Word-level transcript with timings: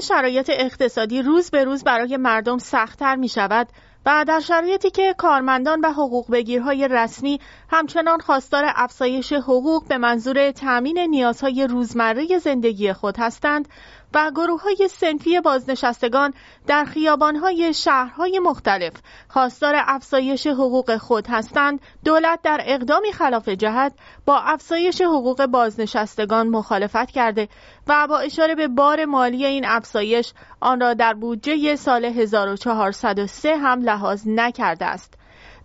که 0.00 0.06
شرایط 0.06 0.50
اقتصادی 0.54 1.22
روز 1.22 1.50
به 1.50 1.64
روز 1.64 1.84
برای 1.84 2.16
مردم 2.16 2.58
سختتر 2.58 3.16
می 3.16 3.28
شود 3.28 3.68
و 4.06 4.24
در 4.28 4.40
شرایطی 4.40 4.90
که 4.90 5.14
کارمندان 5.18 5.80
و 5.80 5.92
حقوق 5.92 6.30
بگیرهای 6.30 6.88
رسمی 6.88 7.40
همچنان 7.70 8.20
خواستار 8.20 8.64
افزایش 8.66 9.32
حقوق 9.32 9.88
به 9.88 9.98
منظور 9.98 10.50
تأمین 10.50 10.98
نیازهای 10.98 11.66
روزمره 11.66 12.38
زندگی 12.38 12.92
خود 12.92 13.16
هستند 13.18 13.68
و 14.14 14.30
گروه 14.30 14.62
های 14.62 14.88
سنفی 14.88 15.40
بازنشستگان 15.40 16.34
در 16.66 16.84
خیابانهای 16.84 17.74
شهرهای 17.74 18.38
مختلف 18.38 18.92
خواستار 19.28 19.74
افزایش 19.76 20.46
حقوق 20.46 20.96
خود 20.96 21.26
هستند. 21.26 21.80
دولت 22.04 22.42
در 22.42 22.60
اقدامی 22.64 23.12
خلاف 23.12 23.48
جهت 23.48 23.92
با 24.26 24.38
افزایش 24.38 25.00
حقوق 25.00 25.46
بازنشستگان 25.46 26.48
مخالفت 26.48 27.10
کرده 27.10 27.48
و 27.86 28.06
با 28.06 28.18
اشاره 28.18 28.54
به 28.54 28.68
بار 28.68 29.04
مالی 29.04 29.46
این 29.46 29.64
افزایش 29.66 30.32
آن 30.60 30.80
را 30.80 30.94
در 30.94 31.14
بودجه 31.14 31.76
سال 31.76 32.04
1403 32.04 33.56
هم 33.56 33.82
لحاظ 33.82 34.22
نکرده 34.26 34.84
است. 34.84 35.19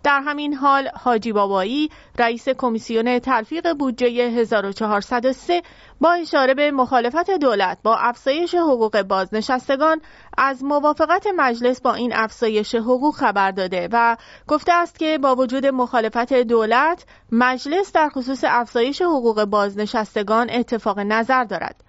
در 0.06 0.20
همین 0.20 0.54
حال 0.54 0.88
حاجی 0.94 1.32
بابایی 1.32 1.90
رئیس 2.18 2.48
کمیسیون 2.48 3.18
تلفیق 3.18 3.72
بودجه 3.72 4.22
1403 4.22 5.62
با 6.00 6.12
اشاره 6.12 6.54
به 6.54 6.70
مخالفت 6.70 7.30
دولت 7.30 7.78
با 7.82 7.96
افزایش 7.96 8.54
حقوق 8.54 9.02
بازنشستگان 9.02 10.00
از 10.38 10.64
موافقت 10.64 11.26
مجلس 11.36 11.80
با 11.80 11.94
این 11.94 12.12
افزایش 12.14 12.74
حقوق 12.74 13.14
خبر 13.14 13.50
داده 13.50 13.88
و 13.92 14.16
گفته 14.48 14.72
است 14.72 14.98
که 14.98 15.18
با 15.18 15.34
وجود 15.34 15.66
مخالفت 15.66 16.32
دولت 16.32 17.04
مجلس 17.32 17.92
در 17.92 18.08
خصوص 18.08 18.44
افزایش 18.48 19.02
حقوق 19.02 19.44
بازنشستگان 19.44 20.50
اتفاق 20.50 20.98
نظر 20.98 21.44
دارد. 21.44 21.85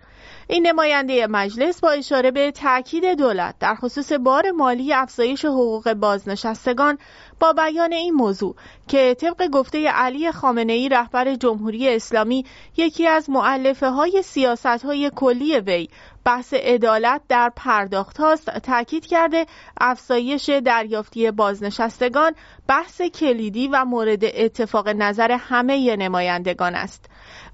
این 0.49 0.67
نماینده 0.67 1.27
مجلس 1.27 1.79
با 1.79 1.89
اشاره 1.89 2.31
به 2.31 2.51
تاکید 2.51 3.05
دولت 3.05 3.55
در 3.59 3.75
خصوص 3.75 4.11
بار 4.11 4.51
مالی 4.51 4.93
افزایش 4.93 5.45
حقوق 5.45 5.93
بازنشستگان 5.93 6.97
با 7.39 7.53
بیان 7.53 7.93
این 7.93 8.13
موضوع 8.13 8.55
که 8.87 9.15
طبق 9.19 9.47
گفته 9.47 9.87
علی 9.87 10.31
خامنه 10.31 10.73
ای 10.73 10.89
رهبر 10.89 11.35
جمهوری 11.35 11.89
اسلامی 11.89 12.45
یکی 12.77 13.07
از 13.07 13.29
معلفه 13.29 13.89
های 13.89 14.21
سیاست 14.21 14.65
های 14.85 15.11
کلی 15.15 15.59
وی 15.59 15.89
بحث 16.27 16.53
عدالت 16.53 17.21
در 17.29 17.51
پرداخت 17.55 18.17
هاست. 18.17 18.49
تاکید 18.49 19.05
کرده 19.05 19.45
افزایش 19.81 20.49
دریافتی 20.49 21.31
بازنشستگان 21.31 22.35
بحث 22.67 23.01
کلیدی 23.01 23.67
و 23.67 23.85
مورد 23.85 24.23
اتفاق 24.23 24.89
نظر 24.89 25.31
همه 25.31 25.95
نمایندگان 25.95 26.75
است. 26.75 27.05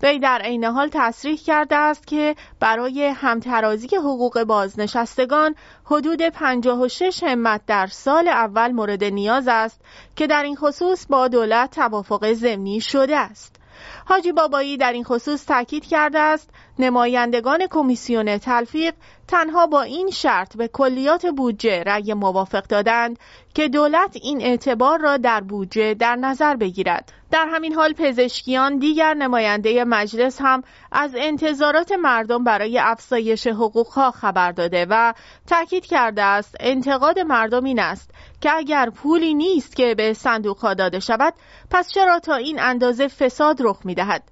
وی 0.03 0.19
در 0.19 0.41
عین 0.41 0.63
حال 0.63 0.89
تصریح 0.93 1.37
کرده 1.37 1.75
است 1.75 2.07
که 2.07 2.35
برای 2.59 3.05
همترازی 3.05 3.95
حقوق 3.95 4.43
بازنشستگان 4.43 5.55
حدود 5.85 6.21
56 6.21 7.23
همت 7.23 7.61
در 7.67 7.87
سال 7.87 8.27
اول 8.27 8.71
مورد 8.71 9.03
نیاز 9.03 9.47
است 9.47 9.81
که 10.15 10.27
در 10.27 10.43
این 10.43 10.55
خصوص 10.55 11.05
با 11.09 11.27
دولت 11.27 11.71
توافق 11.75 12.33
ضمنی 12.33 12.81
شده 12.81 13.17
است. 13.17 13.63
حاجی 14.05 14.31
بابایی 14.31 14.77
در 14.77 14.93
این 14.93 15.03
خصوص 15.03 15.45
تاکید 15.45 15.85
کرده 15.85 16.19
است 16.19 16.49
نمایندگان 16.79 17.67
کمیسیون 17.67 18.37
تلفیق 18.37 18.93
تنها 19.27 19.67
با 19.67 19.81
این 19.81 20.09
شرط 20.09 20.57
به 20.57 20.67
کلیات 20.67 21.25
بودجه 21.25 21.83
رأی 21.83 22.13
موافق 22.13 22.67
دادند 22.67 23.19
که 23.53 23.67
دولت 23.67 24.17
این 24.21 24.41
اعتبار 24.41 24.99
را 24.99 25.17
در 25.17 25.41
بودجه 25.41 25.93
در 25.93 26.15
نظر 26.15 26.55
بگیرد 26.55 27.11
در 27.33 27.47
همین 27.51 27.73
حال 27.73 27.93
پزشکیان 27.93 28.77
دیگر 28.77 29.13
نماینده 29.13 29.83
مجلس 29.83 30.41
هم 30.41 30.63
از 30.91 31.15
انتظارات 31.17 31.91
مردم 31.91 32.43
برای 32.43 32.79
افزایش 32.79 33.47
حقوقها 33.47 34.11
خبر 34.11 34.51
داده 34.51 34.85
و 34.89 35.13
تاکید 35.47 35.85
کرده 35.85 36.23
است 36.23 36.55
انتقاد 36.59 37.19
مردم 37.19 37.63
این 37.63 37.79
است 37.79 38.11
که 38.41 38.55
اگر 38.55 38.89
پولی 38.89 39.33
نیست 39.33 39.75
که 39.75 39.95
به 39.95 40.13
صندوق 40.13 40.73
داده 40.73 40.99
شود 40.99 41.33
پس 41.71 41.89
چرا 41.89 42.19
تا 42.19 42.35
این 42.35 42.59
اندازه 42.59 43.07
فساد 43.07 43.57
رخ 43.61 43.85
می 43.85 43.95
دهد 43.95 44.23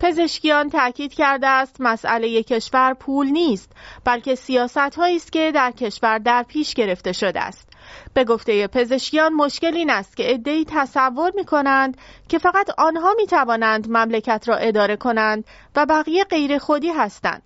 پزشکیان 0.00 0.70
تاکید 0.70 1.14
کرده 1.14 1.48
است 1.48 1.76
مسئله 1.80 2.42
کشور 2.42 2.94
پول 2.94 3.26
نیست 3.26 3.72
بلکه 4.04 4.34
سیاست 4.34 4.98
است 4.98 5.32
که 5.32 5.52
در 5.54 5.70
کشور 5.70 6.18
در 6.18 6.42
پیش 6.42 6.74
گرفته 6.74 7.12
شده 7.12 7.40
است. 7.40 7.69
به 8.14 8.24
گفته 8.24 8.66
پزشکیان 8.66 9.32
مشکل 9.32 9.74
این 9.74 9.90
است 9.90 10.16
که 10.16 10.22
عدهای 10.22 10.64
تصور 10.68 11.32
می 11.34 11.44
کنند 11.44 11.96
که 12.28 12.38
فقط 12.38 12.70
آنها 12.78 13.14
می 13.16 13.26
توانند 13.26 13.90
مملکت 13.90 14.44
را 14.48 14.56
اداره 14.56 14.96
کنند 14.96 15.44
و 15.76 15.86
بقیه 15.86 16.24
غیر 16.24 16.58
خودی 16.58 16.88
هستند 16.88 17.42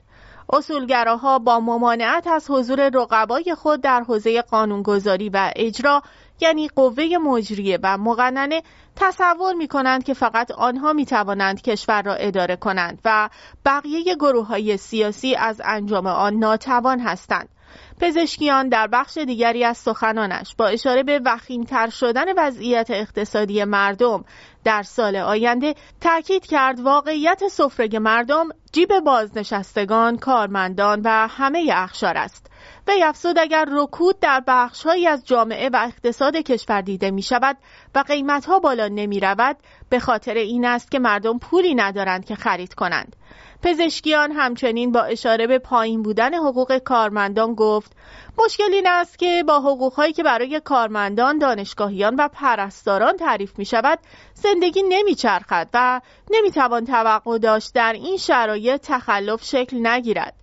اصولگراها 0.53 1.39
با 1.39 1.61
ممانعت 1.61 2.27
از 2.27 2.51
حضور 2.51 2.89
رقبای 2.89 3.55
خود 3.55 3.81
در 3.81 4.03
حوزه 4.09 4.43
قانونگذاری 4.43 5.29
و 5.29 5.53
اجرا 5.57 6.03
یعنی 6.41 6.69
قوه 6.69 7.05
مجریه 7.23 7.79
و 7.83 7.99
مقننه 7.99 8.63
تصور 8.97 9.55
می 9.55 9.69
کنند 9.69 10.05
که 10.05 10.15
فقط 10.15 10.51
آنها 10.51 10.93
می 10.93 11.07
توانند 11.07 11.63
کشور 11.63 12.03
را 12.03 12.15
اداره 12.15 12.57
کنند 12.57 13.01
و 13.05 13.29
بقیه 13.65 14.15
گروه 14.15 14.47
های 14.47 14.77
سیاسی 14.77 15.35
از 15.35 15.61
انجام 15.65 16.07
آن 16.07 16.35
ناتوان 16.35 17.01
هستند. 17.01 17.49
پزشکیان 18.01 18.69
در 18.69 18.87
بخش 18.87 19.19
دیگری 19.19 19.65
از 19.65 19.79
سخنانش 19.79 20.55
با 20.59 20.67
اشاره 20.67 21.03
به 21.03 21.21
وخیمتر 21.25 21.89
شدن 21.91 22.25
وضعیت 22.37 22.91
اقتصادی 22.91 23.65
مردم 23.65 24.25
در 24.65 24.83
سال 24.83 25.17
آینده 25.17 25.75
تاکید 26.01 26.47
کرد 26.47 26.81
واقعیت 26.81 27.49
سفره 27.49 27.99
مردم 27.99 28.49
جیب 28.73 29.01
بازنشستگان، 29.01 30.17
کارمندان 30.17 31.01
و 31.05 31.29
همه 31.31 31.71
اخشار 31.73 32.17
است. 32.17 32.51
و 32.89 32.93
افزود 33.05 33.39
اگر 33.39 33.69
رکود 33.73 34.21
در 34.21 34.43
بخشهایی 34.47 35.07
از 35.07 35.27
جامعه 35.27 35.69
و 35.69 35.87
اقتصاد 35.89 36.37
کشور 36.37 36.81
دیده 36.81 37.11
می 37.11 37.23
شود 37.23 37.57
و 37.95 37.99
قیمت 37.99 38.45
ها 38.45 38.59
بالا 38.59 38.89
نمی 38.89 39.21
رود 39.21 39.57
به 39.89 39.99
خاطر 39.99 40.35
این 40.35 40.65
است 40.65 40.91
که 40.91 40.99
مردم 40.99 41.39
پولی 41.39 41.75
ندارند 41.75 42.25
که 42.25 42.35
خرید 42.35 42.75
کنند. 42.75 43.17
پزشکیان 43.65 44.33
همچنین 44.33 44.93
با 44.93 45.03
اشاره 45.03 45.47
به 45.47 45.59
پایین 45.59 46.03
بودن 46.03 46.35
حقوق 46.35 46.79
کارمندان 46.79 47.55
گفت 47.55 47.93
مشکل 48.39 48.73
این 48.73 48.87
است 48.87 49.19
که 49.19 49.45
با 49.49 49.61
حقوقهایی 49.61 50.13
که 50.13 50.23
برای 50.23 50.61
کارمندان، 50.61 51.39
دانشگاهیان 51.39 52.17
و 52.17 52.29
پرستاران 52.29 53.17
تعریف 53.17 53.59
می 53.59 53.65
شود 53.65 53.99
زندگی 54.35 54.83
نمی 54.89 55.15
چرخد 55.15 55.69
و 55.75 56.01
نمی 56.31 56.51
توان 56.51 56.85
توقع 56.85 57.39
داشت 57.39 57.75
در 57.75 57.93
این 57.93 58.17
شرایط 58.17 58.81
تخلف 58.81 59.45
شکل 59.45 59.87
نگیرد. 59.87 60.35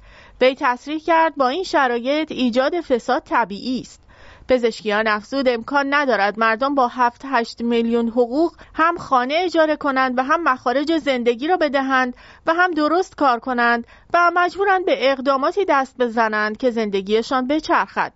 وی 0.41 0.55
تصریح 0.59 0.99
کرد 0.99 1.35
با 1.35 1.47
این 1.47 1.63
شرایط 1.63 2.31
ایجاد 2.31 2.81
فساد 2.81 3.23
طبیعی 3.23 3.81
است 3.81 4.00
پزشکیان 4.51 5.07
افزود 5.07 5.49
امکان 5.49 5.93
ندارد 5.93 6.39
مردم 6.39 6.75
با 6.75 6.87
7 6.87 7.21
8 7.25 7.61
میلیون 7.61 8.07
حقوق 8.07 8.53
هم 8.73 8.97
خانه 8.97 9.33
اجاره 9.37 9.75
کنند 9.75 10.17
و 10.17 10.23
هم 10.23 10.43
مخارج 10.43 10.97
زندگی 10.97 11.47
را 11.47 11.57
بدهند 11.57 12.15
و 12.47 12.53
هم 12.53 12.71
درست 12.71 13.15
کار 13.15 13.39
کنند 13.39 13.87
و 14.13 14.31
مجبورند 14.35 14.85
به 14.85 15.11
اقداماتی 15.11 15.65
دست 15.69 15.97
بزنند 15.97 16.57
که 16.57 16.71
زندگیشان 16.71 17.47
بچرخد. 17.47 18.13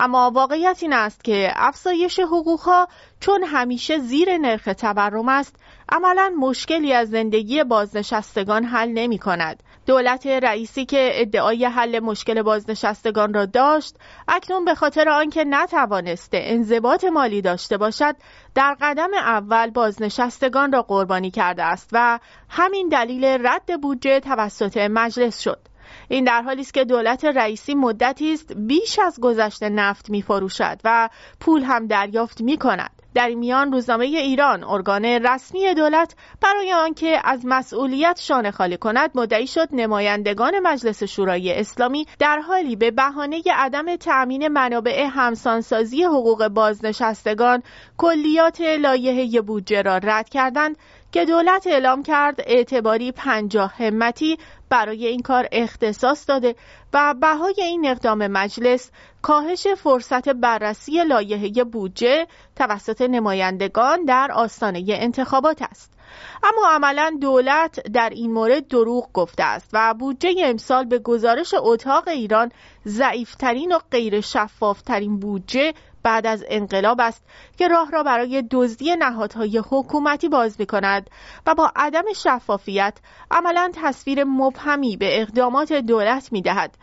اما 0.00 0.30
واقعیت 0.30 0.78
این 0.82 0.92
است 0.92 1.24
که 1.24 1.52
افزایش 1.56 2.20
حقوقها 2.20 2.88
چون 3.20 3.42
همیشه 3.42 3.98
زیر 3.98 4.38
نرخ 4.38 4.68
تورم 4.78 5.28
است 5.28 5.56
عملا 5.88 6.32
مشکلی 6.40 6.92
از 6.92 7.10
زندگی 7.10 7.64
بازنشستگان 7.64 8.64
حل 8.64 8.88
نمی 8.88 9.18
کند. 9.18 9.62
دولت 9.86 10.26
رئیسی 10.26 10.84
که 10.84 11.10
ادعای 11.12 11.64
حل 11.64 11.98
مشکل 12.00 12.42
بازنشستگان 12.42 13.34
را 13.34 13.46
داشت 13.46 13.96
اکنون 14.28 14.64
به 14.64 14.74
خاطر 14.74 15.08
آنکه 15.08 15.44
نتوانسته 15.44 16.38
انضباط 16.42 17.04
مالی 17.04 17.42
داشته 17.42 17.76
باشد 17.76 18.16
در 18.54 18.76
قدم 18.80 19.14
اول 19.14 19.70
بازنشستگان 19.70 20.72
را 20.72 20.82
قربانی 20.82 21.30
کرده 21.30 21.62
است 21.62 21.90
و 21.92 22.18
همین 22.48 22.88
دلیل 22.88 23.24
رد 23.24 23.80
بودجه 23.82 24.20
توسط 24.20 24.76
مجلس 24.76 25.40
شد 25.40 25.58
این 26.08 26.24
در 26.24 26.42
حالی 26.42 26.60
است 26.60 26.74
که 26.74 26.84
دولت 26.84 27.24
رئیسی 27.24 27.74
مدتی 27.74 28.32
است 28.32 28.52
بیش 28.52 28.98
از 28.98 29.20
گذشت 29.20 29.62
نفت 29.62 30.10
می 30.10 30.22
فروشد 30.22 30.80
و 30.84 31.08
پول 31.40 31.62
هم 31.62 31.86
دریافت 31.86 32.40
می 32.40 32.56
کند. 32.56 32.90
در 33.16 33.28
میان 33.28 33.72
روزنامه 33.72 34.04
ایران 34.04 34.64
ارگان 34.64 35.04
رسمی 35.04 35.74
دولت 35.74 36.14
برای 36.40 36.72
آنکه 36.72 37.20
از 37.24 37.40
مسئولیت 37.44 38.20
شانه 38.20 38.50
خالی 38.50 38.76
کند 38.76 39.10
مدعی 39.14 39.46
شد 39.46 39.68
نمایندگان 39.72 40.58
مجلس 40.58 41.02
شورای 41.02 41.60
اسلامی 41.60 42.06
در 42.18 42.38
حالی 42.38 42.76
به 42.76 42.90
بهانه 42.90 43.42
عدم 43.54 43.96
تأمین 43.96 44.48
منابع 44.48 45.06
همسانسازی 45.10 46.04
حقوق 46.04 46.48
بازنشستگان 46.48 47.62
کلیات 47.96 48.60
لایحه 48.60 49.40
بودجه 49.40 49.82
را 49.82 49.96
رد 49.96 50.28
کردند 50.28 50.76
که 51.12 51.24
دولت 51.24 51.66
اعلام 51.66 52.02
کرد 52.02 52.40
اعتباری 52.46 53.12
پنجاه 53.12 53.74
همتی 53.76 54.38
برای 54.68 55.06
این 55.06 55.22
کار 55.22 55.48
اختصاص 55.52 56.28
داده 56.28 56.54
و 56.92 57.14
بهای 57.20 57.54
این 57.58 57.86
اقدام 57.86 58.26
مجلس 58.26 58.90
کاهش 59.22 59.66
فرصت 59.66 60.28
بررسی 60.28 61.04
لایحه 61.04 61.64
بودجه 61.64 62.26
توسط 62.56 63.02
نمایندگان 63.02 64.04
در 64.04 64.32
آستانه 64.32 64.84
انتخابات 64.88 65.62
است. 65.62 65.92
اما 66.42 66.68
عملا 66.70 67.16
دولت 67.20 67.80
در 67.80 68.10
این 68.10 68.32
مورد 68.32 68.68
دروغ 68.68 69.12
گفته 69.12 69.44
است 69.44 69.70
و 69.72 69.94
بودجه 69.94 70.34
امسال 70.38 70.84
به 70.84 70.98
گزارش 70.98 71.54
اتاق 71.58 72.08
ایران 72.08 72.52
ضعیفترین 72.86 73.72
و 73.72 73.78
غیر 73.90 74.20
شفافترین 74.20 75.18
بودجه 75.18 75.74
بعد 76.06 76.26
از 76.26 76.44
انقلاب 76.48 77.00
است 77.00 77.24
که 77.58 77.68
راه 77.68 77.90
را 77.90 78.02
برای 78.02 78.44
دزدی 78.50 78.96
نهادهای 78.96 79.62
حکومتی 79.70 80.28
باز 80.28 80.56
می 80.58 80.66
کند 80.66 81.10
و 81.46 81.54
با 81.54 81.72
عدم 81.76 82.04
شفافیت 82.16 82.98
عملا 83.30 83.70
تصویر 83.74 84.24
مبهمی 84.24 84.96
به 84.96 85.20
اقدامات 85.20 85.72
دولت 85.72 86.32
می 86.32 86.42
دهد. 86.42 86.78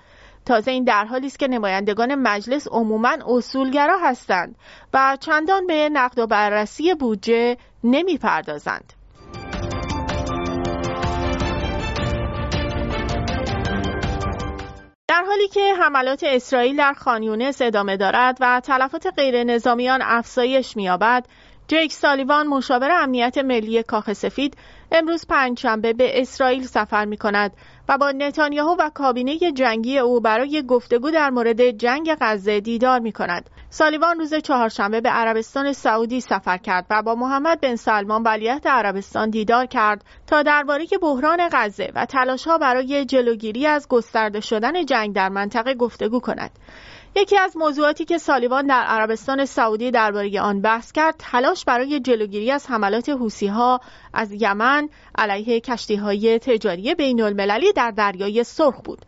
تازه 0.46 0.72
این 0.72 0.84
در 0.84 1.06
حالی 1.06 1.28
است 1.28 1.40
که 1.40 1.48
نمایندگان 1.48 2.16
مجلس 2.16 2.68
عموما 2.72 3.18
اصولگرا 3.28 3.98
هستند 4.02 4.56
و 4.94 5.18
چندان 5.20 5.68
به 5.68 5.90
نقد 5.90 6.20
و 6.20 6.28
بررسی 6.28 6.94
بودجه 6.94 7.58
نمی 7.84 8.18
در 15.24 15.30
حالی 15.30 15.48
که 15.48 15.74
حملات 15.74 16.24
اسرائیل 16.24 16.78
در 16.78 16.94
خانیونس 16.94 17.62
ادامه 17.62 17.98
دارد 17.98 18.38
و 18.40 18.62
تلفات 18.64 19.08
غیر 19.18 19.44
نظامیان 19.44 20.02
افزایش 20.04 20.78
می‌یابد، 20.78 21.26
جیک 21.68 21.94
سالیوان 21.94 22.48
مشاور 22.48 22.92
امنیت 22.92 23.38
ملی 23.38 23.84
کاخ 23.84 24.14
سفید 24.14 24.58
امروز 24.92 25.28
پنجشنبه 25.28 25.94
به 25.94 26.22
اسرائیل 26.22 26.64
سفر 26.64 27.06
می 27.06 27.18
کند 27.18 27.52
و 27.90 27.98
با 27.98 28.12
نتانیاهو 28.12 28.76
و 28.80 28.90
کابینه 28.90 29.38
جنگی 29.52 30.00
او 30.00 30.20
برای 30.22 30.64
گفتگو 30.68 31.12
در 31.12 31.30
مورد 31.30 31.70
جنگ 31.70 32.16
غزه 32.22 32.60
دیدار 32.60 33.00
می 33.00 33.12
کند. 33.12 33.50
سالیوان 33.70 34.20
روز 34.20 34.34
چهارشنبه 34.34 35.02
به 35.02 35.10
عربستان 35.10 35.74
سعودی 35.74 36.22
سفر 36.22 36.58
کرد 36.58 36.86
و 36.90 37.02
با 37.02 37.16
محمد 37.16 37.62
بن 37.62 37.76
سلمان 37.76 38.24
ولیعهد 38.24 38.68
عربستان 38.68 39.30
دیدار 39.30 39.66
کرد 39.66 40.06
تا 40.28 40.44
درباره 40.44 40.86
بحران 41.02 41.50
غزه 41.52 41.92
و 41.96 42.06
تلاشها 42.06 42.58
برای 42.58 43.06
جلوگیری 43.06 43.68
از 43.68 43.88
گسترده 43.88 44.40
شدن 44.40 44.86
جنگ 44.86 45.16
در 45.16 45.30
منطقه 45.30 45.74
گفتگو 45.74 46.20
کند. 46.20 46.52
یکی 47.16 47.38
از 47.38 47.58
موضوعاتی 47.58 48.06
که 48.06 48.18
سالیوان 48.18 48.68
در 48.68 48.84
عربستان 48.84 49.46
سعودی 49.46 49.92
درباره 49.92 50.42
آن 50.42 50.62
بحث 50.62 50.92
کرد 50.92 51.16
تلاش 51.18 51.66
برای 51.66 52.00
جلوگیری 52.00 52.52
از 52.52 52.68
حملات 52.68 53.10
ها 53.50 53.80
از 54.14 54.32
یمن 54.32 54.90
علیه 55.18 55.60
کشتی 55.60 55.96
های 55.96 56.40
تجاری 56.40 56.96
بین 56.96 57.22
المللی 57.22 57.74
در 57.74 57.92
دریای 57.92 58.44
سرخ 58.44 58.82
بود. 58.82 59.00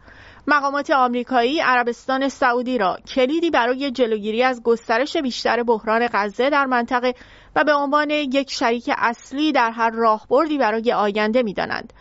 مقامات 0.48 0.90
آمریکایی 0.92 1.60
عربستان 1.60 2.30
سعودی 2.30 2.78
را 2.78 2.98
کلیدی 3.08 3.50
برای 3.50 3.92
جلوگیری 3.92 4.44
از 4.44 4.64
گسترش 4.64 5.18
بیشتر 5.18 5.64
بحران 5.64 6.08
غزه 6.14 6.50
در 6.50 6.66
منطقه 6.66 7.14
و 7.56 7.64
به 7.64 7.74
عنوان 7.74 8.10
یک 8.10 8.52
شریک 8.52 8.92
اصلی 8.98 9.52
در 9.52 9.72
هر 9.72 9.90
راهبردی 9.90 10.58
برای 10.58 10.94
آینده 10.94 11.44
می‌دانند. 11.44 11.94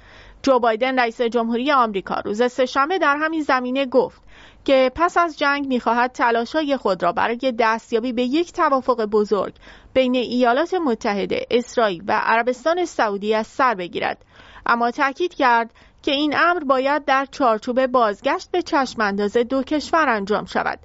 جو 0.42 0.58
بایدن 0.58 0.98
رئیس 0.98 1.20
جمهوری 1.20 1.72
آمریکا 1.72 2.14
روز 2.24 2.52
سهشنبه 2.52 2.98
در 2.98 3.16
همین 3.16 3.42
زمینه 3.42 3.86
گفت 3.86 4.22
که 4.64 4.90
پس 4.94 5.16
از 5.16 5.38
جنگ 5.38 5.66
می‌خواهد 5.66 6.12
تلاشهای 6.12 6.76
خود 6.76 7.02
را 7.02 7.12
برای 7.12 7.54
دستیابی 7.58 8.12
به 8.12 8.22
یک 8.22 8.52
توافق 8.52 9.04
بزرگ 9.04 9.54
بین 9.94 10.14
ایالات 10.14 10.74
متحده، 10.74 11.46
اسرائیل 11.50 12.02
و 12.06 12.20
عربستان 12.24 12.84
سعودی 12.84 13.34
از 13.34 13.46
سر 13.46 13.74
بگیرد. 13.74 14.24
اما 14.66 14.90
تاکید 14.90 15.34
کرد 15.34 15.74
که 16.02 16.10
این 16.10 16.34
امر 16.36 16.64
باید 16.64 17.04
در 17.04 17.26
چارچوب 17.30 17.86
بازگشت 17.86 18.50
به 18.50 18.62
چشمانداز 18.62 19.36
دو 19.36 19.62
کشور 19.62 20.08
انجام 20.08 20.44
شود. 20.44 20.78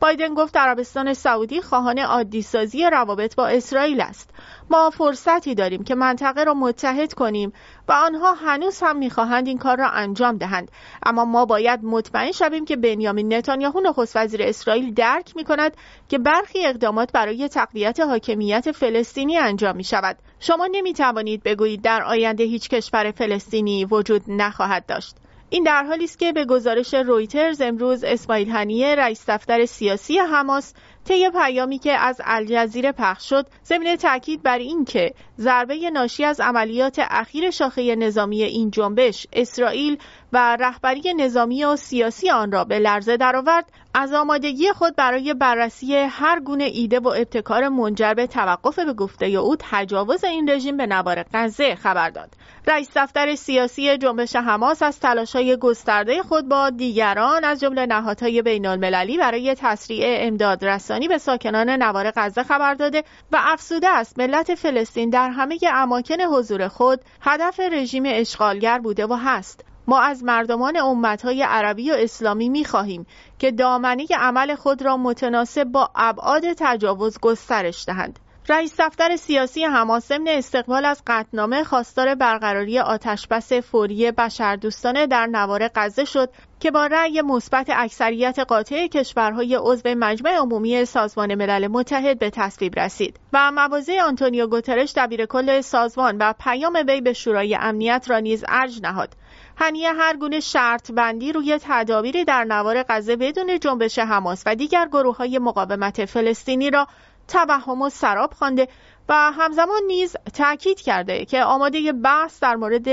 بایدن 0.00 0.34
گفت 0.34 0.56
عربستان 0.56 1.14
سعودی 1.14 1.62
خواهان 1.62 1.98
عادی 1.98 2.42
سازی 2.42 2.84
روابط 2.84 3.34
با 3.34 3.46
اسرائیل 3.48 4.00
است. 4.00 4.30
ما 4.70 4.90
فرصتی 4.90 5.54
داریم 5.54 5.84
که 5.84 5.94
منطقه 5.94 6.44
را 6.44 6.54
متحد 6.54 7.14
کنیم 7.14 7.52
و 7.88 7.92
آنها 7.92 8.32
هنوز 8.32 8.80
هم 8.82 8.96
می‌خواهند 8.96 9.46
این 9.46 9.58
کار 9.58 9.76
را 9.76 9.88
انجام 9.88 10.36
دهند. 10.36 10.70
اما 11.06 11.24
ما 11.24 11.44
باید 11.44 11.84
مطمئن 11.84 12.32
شویم 12.32 12.64
که 12.64 12.76
بنیامین 12.76 13.34
نتانیاهو 13.34 13.80
نخست 13.80 14.16
وزیر 14.16 14.42
اسرائیل 14.42 14.94
درک 14.94 15.36
می 15.36 15.44
کند 15.44 15.76
که 16.08 16.18
برخی 16.18 16.66
اقدامات 16.66 17.12
برای 17.12 17.48
تقویت 17.48 18.00
حاکمیت 18.00 18.72
فلسطینی 18.72 19.38
انجام 19.38 19.76
می 19.76 19.84
شود 19.84 20.16
شما 20.40 20.68
نمی 20.72 20.92
توانید 20.92 21.42
بگویید 21.42 21.82
در 21.82 22.02
آینده 22.02 22.44
هیچ 22.44 22.68
کشور 22.68 23.10
فلسطینی 23.10 23.84
وجود 23.84 24.22
نخواهد 24.28 24.86
داشت. 24.86 25.16
این 25.50 25.62
در 25.64 25.84
حالی 25.84 26.04
است 26.04 26.18
که 26.18 26.32
به 26.32 26.44
گزارش 26.44 26.94
رویترز 26.94 27.60
امروز 27.60 28.04
اسماعیل 28.04 28.50
هنیه 28.50 28.94
رئیس 28.94 29.24
دفتر 29.30 29.66
سیاسی 29.66 30.18
حماس 30.18 30.74
طی 31.04 31.30
پیامی 31.30 31.78
که 31.78 31.92
از 31.92 32.20
الجزیره 32.24 32.92
پخش 32.92 33.28
شد 33.28 33.46
ضمن 33.64 33.96
تاکید 33.96 34.42
بر 34.42 34.58
اینکه 34.58 35.14
ضربه 35.38 35.90
ناشی 35.90 36.24
از 36.24 36.40
عملیات 36.40 37.00
اخیر 37.10 37.50
شاخه 37.50 37.96
نظامی 37.96 38.42
این 38.42 38.70
جنبش 38.70 39.26
اسرائیل 39.32 39.98
و 40.32 40.56
رهبری 40.60 41.14
نظامی 41.14 41.64
و 41.64 41.76
سیاسی 41.76 42.30
آن 42.30 42.52
را 42.52 42.64
به 42.64 42.78
لرزه 42.78 43.16
درآورد 43.16 43.64
از 44.00 44.12
آمادگی 44.12 44.72
خود 44.72 44.96
برای 44.96 45.34
بررسی 45.34 45.94
هر 45.94 46.40
گونه 46.40 46.64
ایده 46.64 47.00
و 47.00 47.08
ابتکار 47.08 47.68
منجر 47.68 48.14
به 48.14 48.26
توقف 48.26 48.78
به 48.78 48.92
گفته 48.92 49.26
او 49.26 49.56
تجاوز 49.58 50.24
این 50.24 50.50
رژیم 50.50 50.76
به 50.76 50.86
نوار 50.86 51.24
غزه 51.34 51.74
خبر 51.74 52.10
داد. 52.10 52.28
رئیس 52.66 52.88
دفتر 52.96 53.34
سیاسی 53.34 53.98
جنبش 53.98 54.36
حماس 54.36 54.82
از 54.82 55.00
تلاشهای 55.00 55.56
گسترده 55.56 56.22
خود 56.22 56.48
با 56.48 56.70
دیگران 56.70 57.44
از 57.44 57.60
جمله 57.60 57.86
نهادهای 57.86 58.42
بین 58.42 58.66
المللی 58.66 59.18
برای 59.18 59.54
تسریع 59.58 60.04
امداد 60.06 60.64
رسانی 60.64 61.08
به 61.08 61.18
ساکنان 61.18 61.70
نوار 61.70 62.12
غزه 62.16 62.42
خبر 62.42 62.74
داده 62.74 63.04
و 63.32 63.38
افسوده 63.40 63.88
است 63.88 64.18
ملت 64.18 64.54
فلسطین 64.54 65.10
در 65.10 65.30
همه 65.30 65.58
اماکن 65.72 66.20
حضور 66.20 66.68
خود 66.68 67.00
هدف 67.20 67.60
رژیم 67.60 68.02
اشغالگر 68.06 68.78
بوده 68.78 69.06
و 69.06 69.14
هست. 69.14 69.64
ما 69.88 70.00
از 70.00 70.24
مردمان 70.24 70.76
امتهای 70.76 71.42
عربی 71.42 71.90
و 71.90 71.94
اسلامی 71.98 72.48
می 72.48 72.64
خواهیم 72.64 73.06
که 73.38 73.50
دامنه 73.50 74.06
عمل 74.18 74.54
خود 74.54 74.82
را 74.82 74.96
متناسب 74.96 75.64
با 75.64 75.90
ابعاد 75.94 76.42
تجاوز 76.56 77.18
گسترش 77.20 77.84
دهند. 77.86 78.18
رئیس 78.50 78.74
دفتر 78.78 79.16
سیاسی 79.16 79.64
حماس 79.64 80.08
ضمن 80.08 80.28
استقبال 80.28 80.84
از 80.84 81.02
قطنامه 81.06 81.64
خواستار 81.64 82.14
برقراری 82.14 82.78
آتشبس 82.78 83.52
فوری 83.52 84.10
بشردوستانه 84.10 85.06
در 85.06 85.26
نوار 85.26 85.70
غزه 85.74 86.04
شد 86.04 86.30
که 86.60 86.70
با 86.70 86.86
رأی 86.86 87.22
مثبت 87.22 87.66
اکثریت 87.70 88.38
قاطع 88.38 88.86
کشورهای 88.86 89.58
عضو 89.60 89.94
مجمع 89.96 90.30
عمومی 90.30 90.84
سازمان 90.84 91.34
ملل 91.34 91.66
متحد 91.66 92.18
به 92.18 92.30
تصویب 92.30 92.78
رسید 92.78 93.20
و 93.32 93.52
مواضع 93.52 94.00
آنتونیو 94.00 94.46
گوترش 94.46 94.92
دبیر 94.96 95.26
سازمان 95.60 96.16
و 96.18 96.32
پیام 96.40 96.84
وی 96.88 97.00
به 97.00 97.12
شورای 97.12 97.54
امنیت 97.60 98.06
را 98.08 98.18
نیز 98.18 98.44
ارج 98.48 98.80
نهاد 98.82 99.16
هنیه 99.60 99.92
هر 99.92 100.16
گونه 100.16 100.40
شرط 100.40 100.92
بندی 100.92 101.32
روی 101.32 101.58
تدابیری 101.62 102.24
در 102.24 102.44
نوار 102.44 102.84
غزه 102.88 103.16
بدون 103.16 103.58
جنبش 103.58 103.98
حماس 103.98 104.42
و 104.46 104.54
دیگر 104.54 104.88
گروه 104.92 105.16
های 105.16 105.38
مقاومت 105.38 106.04
فلسطینی 106.04 106.70
را 106.70 106.86
توهم 107.28 107.82
و 107.82 107.88
سراب 107.88 108.32
خوانده 108.32 108.68
و 109.08 109.14
همزمان 109.14 109.82
نیز 109.86 110.16
تاکید 110.34 110.80
کرده 110.80 111.24
که 111.24 111.42
آماده 111.42 111.92
بحث 111.92 112.42
در 112.42 112.56
مورد 112.56 112.88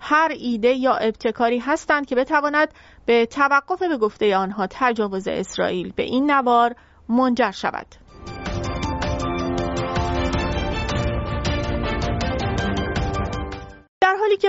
هر 0.00 0.32
ایده 0.38 0.68
یا 0.68 0.94
ابتکاری 0.94 1.58
هستند 1.58 2.06
که 2.06 2.14
بتواند 2.14 2.68
به 3.06 3.26
توقف 3.26 3.78
به 3.78 3.96
گفته 3.96 4.36
آنها 4.36 4.66
تجاوز 4.70 5.28
اسرائیل 5.28 5.92
به 5.92 6.02
این 6.02 6.30
نوار 6.30 6.74
منجر 7.08 7.50
شود. 7.50 7.86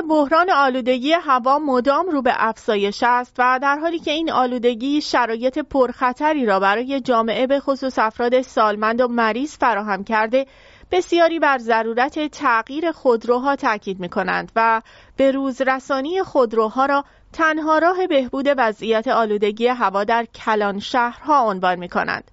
که 0.01 0.07
بحران 0.07 0.49
آلودگی 0.49 1.13
هوا 1.13 1.59
مدام 1.59 2.05
رو 2.09 2.21
به 2.21 2.33
افزایش 2.37 3.03
است 3.07 3.35
و 3.37 3.59
در 3.61 3.77
حالی 3.77 3.99
که 3.99 4.11
این 4.11 4.31
آلودگی 4.31 5.01
شرایط 5.01 5.59
پرخطری 5.59 6.45
را 6.45 6.59
برای 6.59 7.01
جامعه 7.01 7.47
به 7.47 7.59
خصوص 7.59 7.99
افراد 7.99 8.41
سالمند 8.41 9.01
و 9.01 9.07
مریض 9.07 9.57
فراهم 9.57 10.03
کرده 10.03 10.45
بسیاری 10.91 11.39
بر 11.39 11.57
ضرورت 11.57 12.27
تغییر 12.27 12.91
خودروها 12.91 13.55
تاکید 13.55 13.99
می 13.99 14.09
کنند 14.09 14.51
و 14.55 14.81
به 15.17 15.31
روز 15.31 15.61
رسانی 15.61 16.23
خودروها 16.23 16.85
را 16.85 17.03
تنها 17.33 17.77
راه 17.77 18.07
بهبود 18.07 18.45
وضعیت 18.57 19.07
آلودگی 19.07 19.67
هوا 19.67 20.03
در 20.03 20.25
کلان 20.25 20.79
شهرها 20.79 21.49
عنوان 21.49 21.79
می 21.79 21.89
کنند. 21.89 22.31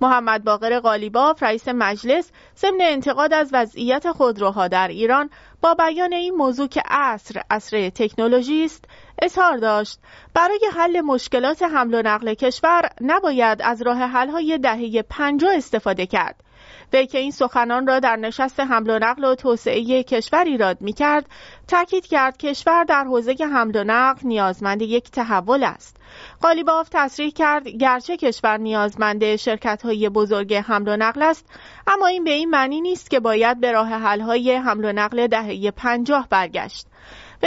محمد 0.00 0.44
باقر 0.44 0.80
قالیباف 0.80 1.42
رئیس 1.42 1.68
مجلس 1.68 2.30
ضمن 2.56 2.80
انتقاد 2.80 3.32
از 3.32 3.50
وضعیت 3.52 4.12
خودروها 4.12 4.68
در 4.68 4.88
ایران 4.88 5.30
با 5.62 5.74
بیان 5.74 6.12
این 6.12 6.34
موضوع 6.34 6.68
که 6.68 6.82
عصر 6.88 7.42
عصر 7.50 7.90
تکنولوژی 7.90 8.64
است 8.64 8.84
اظهار 9.22 9.56
داشت. 9.56 9.98
برای 10.34 10.60
حل 10.74 11.00
مشکلات 11.00 11.62
حمل 11.62 11.94
و 11.94 12.02
نقل 12.02 12.34
کشور 12.34 12.88
نباید 13.00 13.62
از 13.62 13.82
راه 13.82 13.98
حل 13.98 14.28
های 14.28 14.58
دهه 14.58 15.02
پنجاه 15.02 15.54
استفاده 15.56 16.06
کرد. 16.06 16.44
وی 16.92 17.06
که 17.06 17.18
این 17.18 17.30
سخنان 17.30 17.86
را 17.86 17.98
در 17.98 18.16
نشست 18.16 18.60
حمل 18.60 18.90
و 18.90 18.98
نقل 18.98 19.24
و 19.24 19.34
توسعه 19.34 20.02
کشور 20.02 20.44
ایراد 20.44 20.80
می 20.80 20.92
کرد 20.92 21.26
تاکید 21.68 22.06
کرد 22.06 22.36
کشور 22.36 22.84
در 22.84 23.04
حوزه 23.04 23.36
حمل 23.40 23.76
و 23.76 23.84
نقل 23.84 24.20
نیازمند 24.24 24.82
یک 24.82 25.10
تحول 25.10 25.64
است. 25.64 25.96
قالیباف 26.40 26.88
تصریح 26.92 27.30
کرد 27.30 27.68
گرچه 27.68 28.16
کشور 28.16 28.56
نیازمند 28.56 29.36
شرکت 29.36 29.82
های 29.82 30.08
بزرگ 30.08 30.54
حمل 30.54 30.88
و 30.88 30.96
نقل 30.96 31.22
است 31.22 31.46
اما 31.86 32.06
این 32.06 32.24
به 32.24 32.30
این 32.30 32.50
معنی 32.50 32.80
نیست 32.80 33.10
که 33.10 33.20
باید 33.20 33.60
به 33.60 33.72
راه 33.72 33.88
حل 33.88 34.20
های 34.20 34.54
حمل 34.54 34.84
و 34.84 34.92
نقل 34.92 35.26
دهه 35.26 35.70
پنجاه 35.70 36.26
برگشت. 36.30 36.86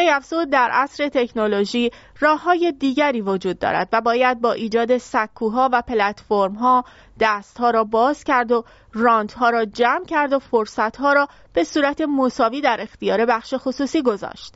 افزود 0.01 0.49
در 0.49 0.69
عصر 0.73 1.09
تکنولوژی 1.09 1.91
راه 2.19 2.41
های 2.41 2.71
دیگری 2.79 3.21
وجود 3.21 3.59
دارد 3.59 3.89
و 3.93 4.01
باید 4.01 4.41
با 4.41 4.51
ایجاد 4.51 4.97
سکوها 4.97 5.69
و 5.73 5.81
پلتفرم 5.81 6.53
ها 6.53 6.83
دست 7.19 7.57
ها 7.57 7.69
را 7.69 7.83
باز 7.83 8.23
کرد 8.23 8.51
و 8.51 8.63
رانت 8.93 9.33
ها 9.33 9.49
را 9.49 9.65
جمع 9.65 10.05
کرد 10.05 10.33
و 10.33 10.39
فرصت 10.39 10.97
ها 10.97 11.13
را 11.13 11.27
به 11.53 11.63
صورت 11.63 12.01
مساوی 12.01 12.61
در 12.61 12.77
اختیار 12.81 13.25
بخش 13.25 13.53
خصوصی 13.57 14.01
گذاشت. 14.01 14.55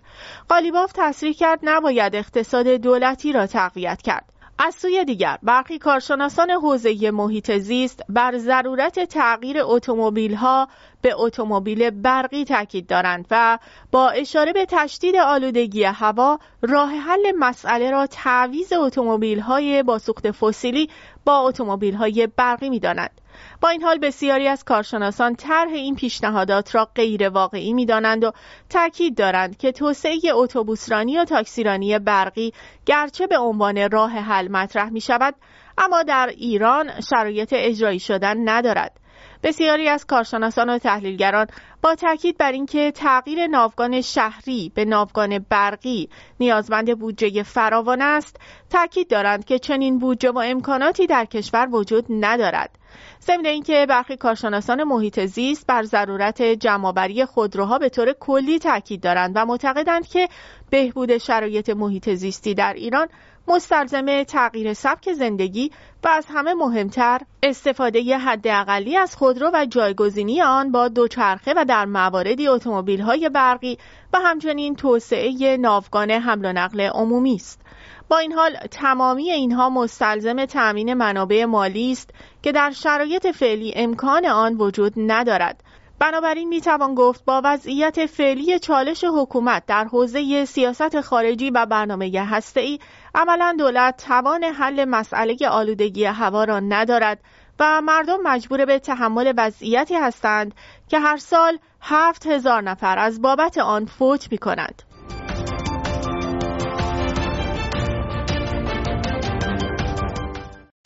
قالیباف 0.50 0.92
تصریح 0.96 1.34
کرد 1.34 1.60
نباید 1.64 2.16
اقتصاد 2.16 2.68
دولتی 2.68 3.34
را 3.34 3.48
تقویت 3.48 4.02
کرد. 4.02 4.37
از 4.60 4.76
سوی 4.76 5.06
دیگر 5.06 5.38
برخی 5.44 5.80
کارشناسان 5.80 6.52
حوزه 6.52 7.12
محیط 7.12 7.52
زیست 7.52 8.02
بر 8.10 8.38
ضرورت 8.38 9.00
تغییر 9.00 9.58
اتومبیل 9.62 10.36
ها 10.36 10.68
به 11.02 11.14
اتومبیل 11.16 11.90
برقی 11.90 12.46
تاکید 12.46 12.88
دارند 12.88 13.26
و 13.32 13.60
با 13.92 14.10
اشاره 14.10 14.54
به 14.54 14.66
تشدید 14.70 15.16
آلودگی 15.16 15.84
هوا 15.84 16.40
راه 16.62 16.90
حل 16.90 17.32
مسئله 17.40 17.92
را 17.92 18.08
تعویض 18.08 18.74
اتومبیل 18.74 19.40
های 19.40 19.84
با 19.84 20.00
سوخت 20.00 20.32
فسیلی 20.32 20.90
با 21.26 21.40
اتومبیل 21.40 21.96
های 21.96 22.28
برقی 22.28 22.70
می 22.70 22.80
دانند. 22.80 23.22
با 23.62 23.70
این 23.70 23.84
حال 23.84 23.98
بسیاری 24.00 24.48
از 24.48 24.64
کارشناسان 24.64 25.36
طرح 25.36 25.72
این 25.72 25.96
پیشنهادات 25.96 26.76
را 26.76 26.90
غیر 26.96 27.30
واقعی 27.30 27.74
می 27.74 27.86
دانند 27.86 28.24
و 28.24 28.32
تاکید 28.70 29.18
دارند 29.18 29.58
که 29.58 29.72
توسعه 29.72 30.20
اتوبوسرانی 30.34 31.18
و 31.18 31.26
تاکسیرانی 31.26 32.00
برقی 32.00 32.54
گرچه 32.86 33.28
به 33.28 33.38
عنوان 33.38 33.90
راه 33.92 34.12
حل 34.12 34.48
مطرح 34.48 34.90
می 34.90 35.02
شود 35.02 35.36
اما 35.78 36.04
در 36.04 36.34
ایران 36.38 37.02
شرایط 37.10 37.54
اجرایی 37.58 38.00
شدن 38.00 38.50
ندارد. 38.50 39.00
بسیاری 39.44 39.90
از 39.90 40.06
کارشناسان 40.06 40.70
و 40.70 40.78
تحلیلگران 40.78 41.48
با 41.82 41.96
تاکید 41.96 42.38
بر 42.38 42.52
اینکه 42.52 42.92
تغییر 42.92 43.48
ناوگان 43.48 44.02
شهری 44.02 44.72
به 44.76 44.86
ناوگان 44.86 45.46
برقی 45.50 46.10
نیازمند 46.40 47.00
بودجه 47.00 47.44
فراوان 47.44 48.02
است 48.02 48.40
تاکید 48.70 49.08
دارند 49.08 49.46
که 49.46 49.60
چنین 49.60 50.00
بودجه 50.00 50.32
و 50.32 50.38
امکاناتی 50.38 51.08
در 51.08 51.26
کشور 51.26 51.68
وجود 51.72 52.06
ندارد. 52.10 52.78
ضمن 53.22 53.46
اینکه 53.46 53.86
برخی 53.90 54.18
کارشناسان 54.18 54.84
محیط 54.84 55.26
زیست 55.26 55.68
بر 55.68 55.84
ضرورت 55.84 56.42
جمعآوری 56.42 57.26
خودروها 57.26 57.78
به 57.78 57.90
طور 57.90 58.14
کلی 58.14 58.60
تاکید 58.60 59.02
دارند 59.02 59.34
و 59.36 59.46
معتقدند 59.46 60.08
که 60.08 60.28
بهبود 60.70 61.18
شرایط 61.18 61.70
محیط 61.70 62.10
زیستی 62.10 62.54
در 62.54 62.74
ایران 62.74 63.08
مستلزم 63.48 64.24
تغییر 64.24 64.74
سبک 64.74 65.14
زندگی 65.14 65.72
و 66.04 66.08
از 66.08 66.26
همه 66.30 66.54
مهمتر 66.54 67.20
استفاده 67.44 68.18
حداقلی 68.18 68.98
از 68.98 69.16
خودرو 69.16 69.52
و 69.54 69.66
جایگزینی 69.66 70.42
آن 70.42 70.72
با 70.72 70.88
دوچرخه 70.88 71.54
و 71.58 71.66
در 71.66 71.86
مواردی 71.86 72.48
اتومبیل‌های 72.48 73.30
برقی 73.30 73.78
و 74.14 74.20
همچنین 74.20 74.76
توسعه 74.76 75.58
ناوگان 75.58 76.12
حمل 76.12 76.46
و 76.46 76.54
نقل 76.54 76.82
عمومی 76.82 77.36
است. 77.36 77.62
با 78.10 78.18
این 78.18 78.34
حال 78.34 78.56
تمامی 78.72 79.32
اینها 79.32 79.70
مستلزم 79.70 80.46
تأمین 80.46 80.94
منابع 80.94 81.46
مالی 81.46 81.92
است 81.92 82.10
که 82.44 82.52
در 82.52 82.72
شرایط 82.72 83.28
فعلی 83.28 83.74
امکان 83.76 84.26
آن 84.26 84.58
وجود 84.58 84.94
ندارد 84.98 85.64
بنابراین 86.00 86.50
می‌توان 86.50 86.96
گفت 86.96 87.26
با 87.26 87.42
وضعیت 87.44 88.06
فعلی 88.06 88.60
چالش 88.60 89.04
حکومت 89.04 89.66
در 89.66 89.84
حوزه 89.86 90.46
سیاست 90.46 91.02
خارجی 91.02 91.50
و 91.50 91.66
برنامه 91.66 92.22
هسته‌ای 92.22 92.80
عملا 93.16 93.56
دولت 93.60 94.04
توان 94.08 94.44
حل 94.44 94.86
مسئله 94.86 95.38
آلودگی 95.50 96.06
هوا 96.06 96.44
را 96.44 96.60
ندارد 96.60 97.20
و 97.60 97.82
مردم 97.82 98.18
مجبور 98.24 98.66
به 98.66 98.80
تحمل 98.80 99.34
وضعیتی 99.38 99.96
هستند 99.96 100.56
که 100.88 101.00
هر 101.00 101.18
سال 101.18 101.60
هفت 101.82 102.28
هزار 102.28 102.62
نفر 102.62 103.00
از 103.00 103.22
بابت 103.22 103.58
آن 103.58 103.86
فوت 103.86 104.32
می 104.32 104.38
کنند. 104.38 104.84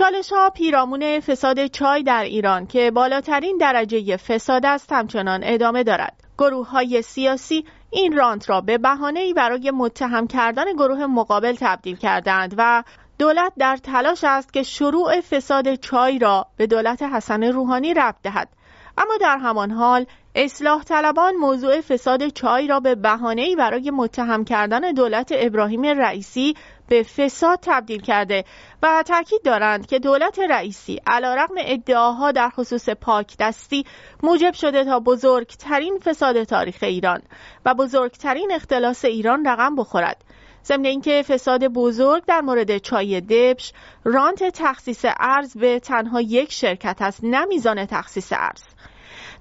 چالش 0.02 0.34
ها 0.34 0.50
پیرامون 0.50 1.20
فساد 1.20 1.68
چای 1.68 2.04
در 2.04 2.24
ایران 2.24 2.68
که 2.68 2.92
بالاترین 2.92 3.58
درجه 3.58 4.18
فساد 4.18 4.66
است 4.66 4.92
همچنان 4.94 5.40
ادامه 5.44 5.84
دارد. 5.84 6.14
گروه 6.38 6.70
های 6.70 7.02
سیاسی 7.02 7.66
این 7.90 8.18
رانت 8.18 8.50
را 8.50 8.62
به 8.62 8.78
بهانه 8.78 9.34
برای 9.34 9.72
متهم 9.72 10.28
کردن 10.28 10.74
گروه 10.74 11.06
مقابل 11.06 11.56
تبدیل 11.60 11.96
کردند 11.96 12.56
و 12.58 12.84
دولت 13.20 13.54
در 13.58 13.78
تلاش 13.78 14.24
است 14.24 14.54
که 14.54 14.64
شروع 14.64 15.22
فساد 15.22 15.76
چای 15.76 16.20
را 16.20 16.48
به 16.58 16.68
دولت 16.68 17.04
حسن 17.04 17.44
روحانی 17.44 17.94
ربط 17.94 18.22
دهد 18.24 18.50
اما 18.98 19.18
در 19.22 19.38
همان 19.38 19.72
حال 19.72 20.06
اصلاح 20.36 20.84
طلبان 20.84 21.36
موضوع 21.36 21.82
فساد 21.82 22.28
چای 22.28 22.68
را 22.68 22.80
به 22.80 22.96
بهانه‌ای 22.96 23.56
برای 23.56 23.92
متهم 23.92 24.46
کردن 24.46 24.92
دولت 24.92 25.34
ابراهیم 25.36 25.82
رئیسی 25.82 26.56
به 26.92 27.04
فساد 27.04 27.60
تبدیل 27.62 28.02
کرده 28.02 28.44
و 28.84 29.04
تاکید 29.08 29.42
دارند 29.44 29.86
که 29.86 30.00
دولت 30.00 30.40
رئیسی 30.40 31.02
علیرغم 31.08 31.56
ادعاها 31.58 32.32
در 32.32 32.50
خصوص 32.50 32.90
پاک 32.90 33.38
دستی 33.40 33.86
موجب 34.24 34.54
شده 34.54 34.84
تا 34.84 35.00
بزرگترین 35.00 36.00
فساد 36.04 36.44
تاریخ 36.44 36.78
ایران 36.82 37.22
و 37.66 37.74
بزرگترین 37.74 38.52
اختلاس 38.52 39.06
ایران 39.06 39.48
رقم 39.48 39.76
بخورد. 39.76 40.24
ضمن 40.66 40.86
اینکه 40.86 41.24
فساد 41.28 41.68
بزرگ 41.68 42.26
در 42.26 42.42
مورد 42.42 42.78
چای 42.78 43.22
دبش 43.22 43.74
رانت 44.04 44.44
تخصیص 44.44 45.06
ارز 45.20 45.58
به 45.58 45.80
تنها 45.80 46.22
یک 46.22 46.52
شرکت 46.52 47.02
است 47.02 47.20
نه 47.24 47.46
میزان 47.46 47.86
تخصیص 47.86 48.34
ارز. 48.36 48.64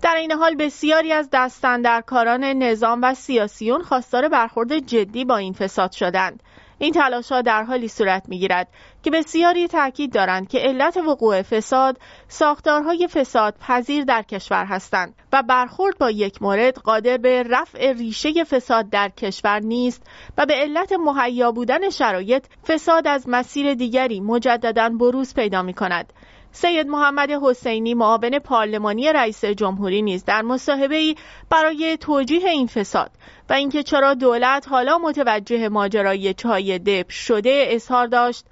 در 0.02 0.14
این 0.14 0.32
حال 0.32 0.54
بسیاری 0.54 1.12
از 1.12 1.28
دستندرکاران 1.32 2.44
نظام 2.44 3.00
و 3.02 3.14
سیاسیون 3.14 3.82
خواستار 3.82 4.28
برخورد 4.28 4.78
جدی 4.78 5.24
با 5.24 5.36
این 5.36 5.52
فساد 5.52 5.92
شدند. 5.92 6.42
این 6.82 6.92
تلاش 6.92 7.32
ها 7.32 7.42
در 7.42 7.62
حالی 7.62 7.88
صورت 7.88 8.28
می 8.28 8.38
گیرد 8.38 8.68
که 9.02 9.10
بسیاری 9.10 9.68
تاکید 9.68 10.12
دارند 10.12 10.48
که 10.48 10.58
علت 10.58 10.96
وقوع 10.96 11.42
فساد 11.42 11.98
ساختارهای 12.28 13.08
فساد 13.08 13.54
پذیر 13.60 14.04
در 14.04 14.22
کشور 14.22 14.64
هستند 14.64 15.14
و 15.32 15.42
برخورد 15.42 15.98
با 15.98 16.10
یک 16.10 16.42
مورد 16.42 16.78
قادر 16.78 17.16
به 17.16 17.42
رفع 17.42 17.92
ریشه 17.92 18.44
فساد 18.44 18.90
در 18.90 19.08
کشور 19.08 19.60
نیست 19.60 20.02
و 20.38 20.46
به 20.46 20.54
علت 20.54 20.92
مهیا 20.92 21.52
بودن 21.52 21.90
شرایط 21.90 22.44
فساد 22.66 23.06
از 23.06 23.28
مسیر 23.28 23.74
دیگری 23.74 24.20
مجددا 24.20 24.88
بروز 24.88 25.34
پیدا 25.34 25.62
می 25.62 25.74
کند 25.74 26.12
سید 26.52 26.86
محمد 26.86 27.30
حسینی 27.30 27.94
معاون 27.94 28.38
پارلمانی 28.38 29.12
رئیس 29.12 29.44
جمهوری 29.44 30.02
نیز 30.02 30.24
در 30.24 30.42
مصاحبه 30.42 31.14
برای 31.50 31.96
توجیه 31.96 32.48
این 32.48 32.66
فساد 32.66 33.10
و 33.50 33.52
اینکه 33.52 33.82
چرا 33.82 34.14
دولت 34.14 34.68
حالا 34.68 34.98
متوجه 34.98 35.68
ماجرای 35.68 36.34
چای 36.34 36.78
دپ 36.78 37.10
شده 37.10 37.64
اظهار 37.68 38.06
داشت. 38.06 38.44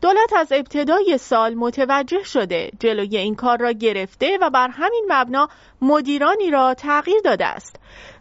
دولت 0.00 0.32
از 0.36 0.52
ابتدای 0.52 1.18
سال 1.18 1.54
متوجه 1.54 2.22
شده 2.22 2.70
جلوی 2.80 3.16
این 3.16 3.34
کار 3.34 3.58
را 3.58 3.72
گرفته 3.72 4.38
و 4.40 4.50
بر 4.50 4.68
همین 4.68 5.04
مبنا 5.08 5.48
مدیرانی 5.82 6.50
را 6.50 6.74
تغییر 6.74 7.20
داده 7.24 7.46
است. 7.46 7.76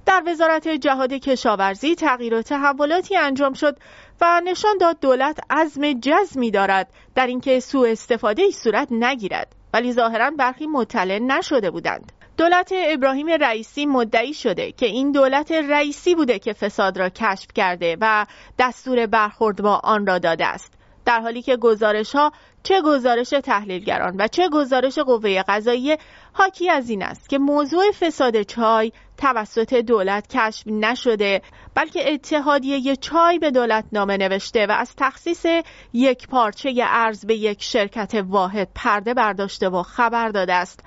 در 0.06 0.24
وزارت 0.26 0.68
جهاد 0.68 1.14
کشاورزی 1.14 1.96
تغییر 1.96 2.34
و 2.34 2.42
تحولاتی 2.42 3.18
انجام 3.18 3.54
شد 3.54 3.78
و 4.24 4.42
نشان 4.44 4.78
داد 4.78 5.00
دولت 5.00 5.40
عزم 5.50 5.94
جزمی 5.94 6.52
دارد 6.52 6.90
در 7.16 7.28
اینکه 7.28 7.60
سوء 7.60 7.92
استفاده 7.92 8.52
صورت 8.52 8.88
نگیرد 8.92 9.56
ولی 9.74 9.94
ظاهرا 9.94 10.32
برخی 10.32 10.68
مطلع 10.68 11.20
نشده 11.20 11.72
بودند. 11.72 12.12
دولت 12.38 12.74
ابراهیم 12.76 13.28
رئیسی 13.28 13.86
مدعی 13.86 14.34
شده 14.34 14.72
که 14.72 14.86
این 14.86 15.12
دولت 15.12 15.52
رئیسی 15.52 16.16
بوده 16.16 16.40
که 16.40 16.54
فساد 16.54 16.98
را 16.98 17.10
کشف 17.10 17.48
کرده 17.56 17.98
و 18.02 18.26
دستور 18.60 19.06
برخورد 19.06 19.62
با 19.62 19.82
آن 19.84 20.08
را 20.08 20.18
داده 20.18 20.46
است. 20.46 20.74
در 21.06 21.20
حالی 21.20 21.42
که 21.42 21.58
گزارش 21.58 22.16
ها 22.16 22.32
چه 22.64 22.82
گزارش 22.82 23.30
تحلیلگران 23.30 24.16
و 24.20 24.28
چه 24.28 24.50
گزارش 24.50 25.00
قوه 25.00 25.44
قضاییه 25.48 25.98
حاکی 26.34 26.70
از 26.70 26.90
این 26.90 27.04
است 27.04 27.30
که 27.30 27.38
موضوع 27.38 27.92
فساد 27.92 28.42
چای 28.42 28.92
توسط 29.18 29.74
دولت 29.74 30.28
کشف 30.38 30.68
نشده 30.68 31.42
بلکه 31.76 32.14
اتحادیه 32.14 32.96
چای 32.96 33.40
به 33.40 33.52
دولت 33.52 33.86
نامه 33.92 34.18
نوشته 34.18 34.66
و 34.66 34.72
از 34.72 34.94
تخصیص 34.98 35.46
یک 35.94 36.28
پارچه 36.28 36.74
ارز 36.84 37.26
به 37.26 37.36
یک 37.36 37.64
شرکت 37.64 38.24
واحد 38.28 38.70
پرده 38.76 39.14
برداشته 39.14 39.70
و 39.70 39.84
خبر 39.84 40.30
داده 40.30 40.54
است. 40.54 40.80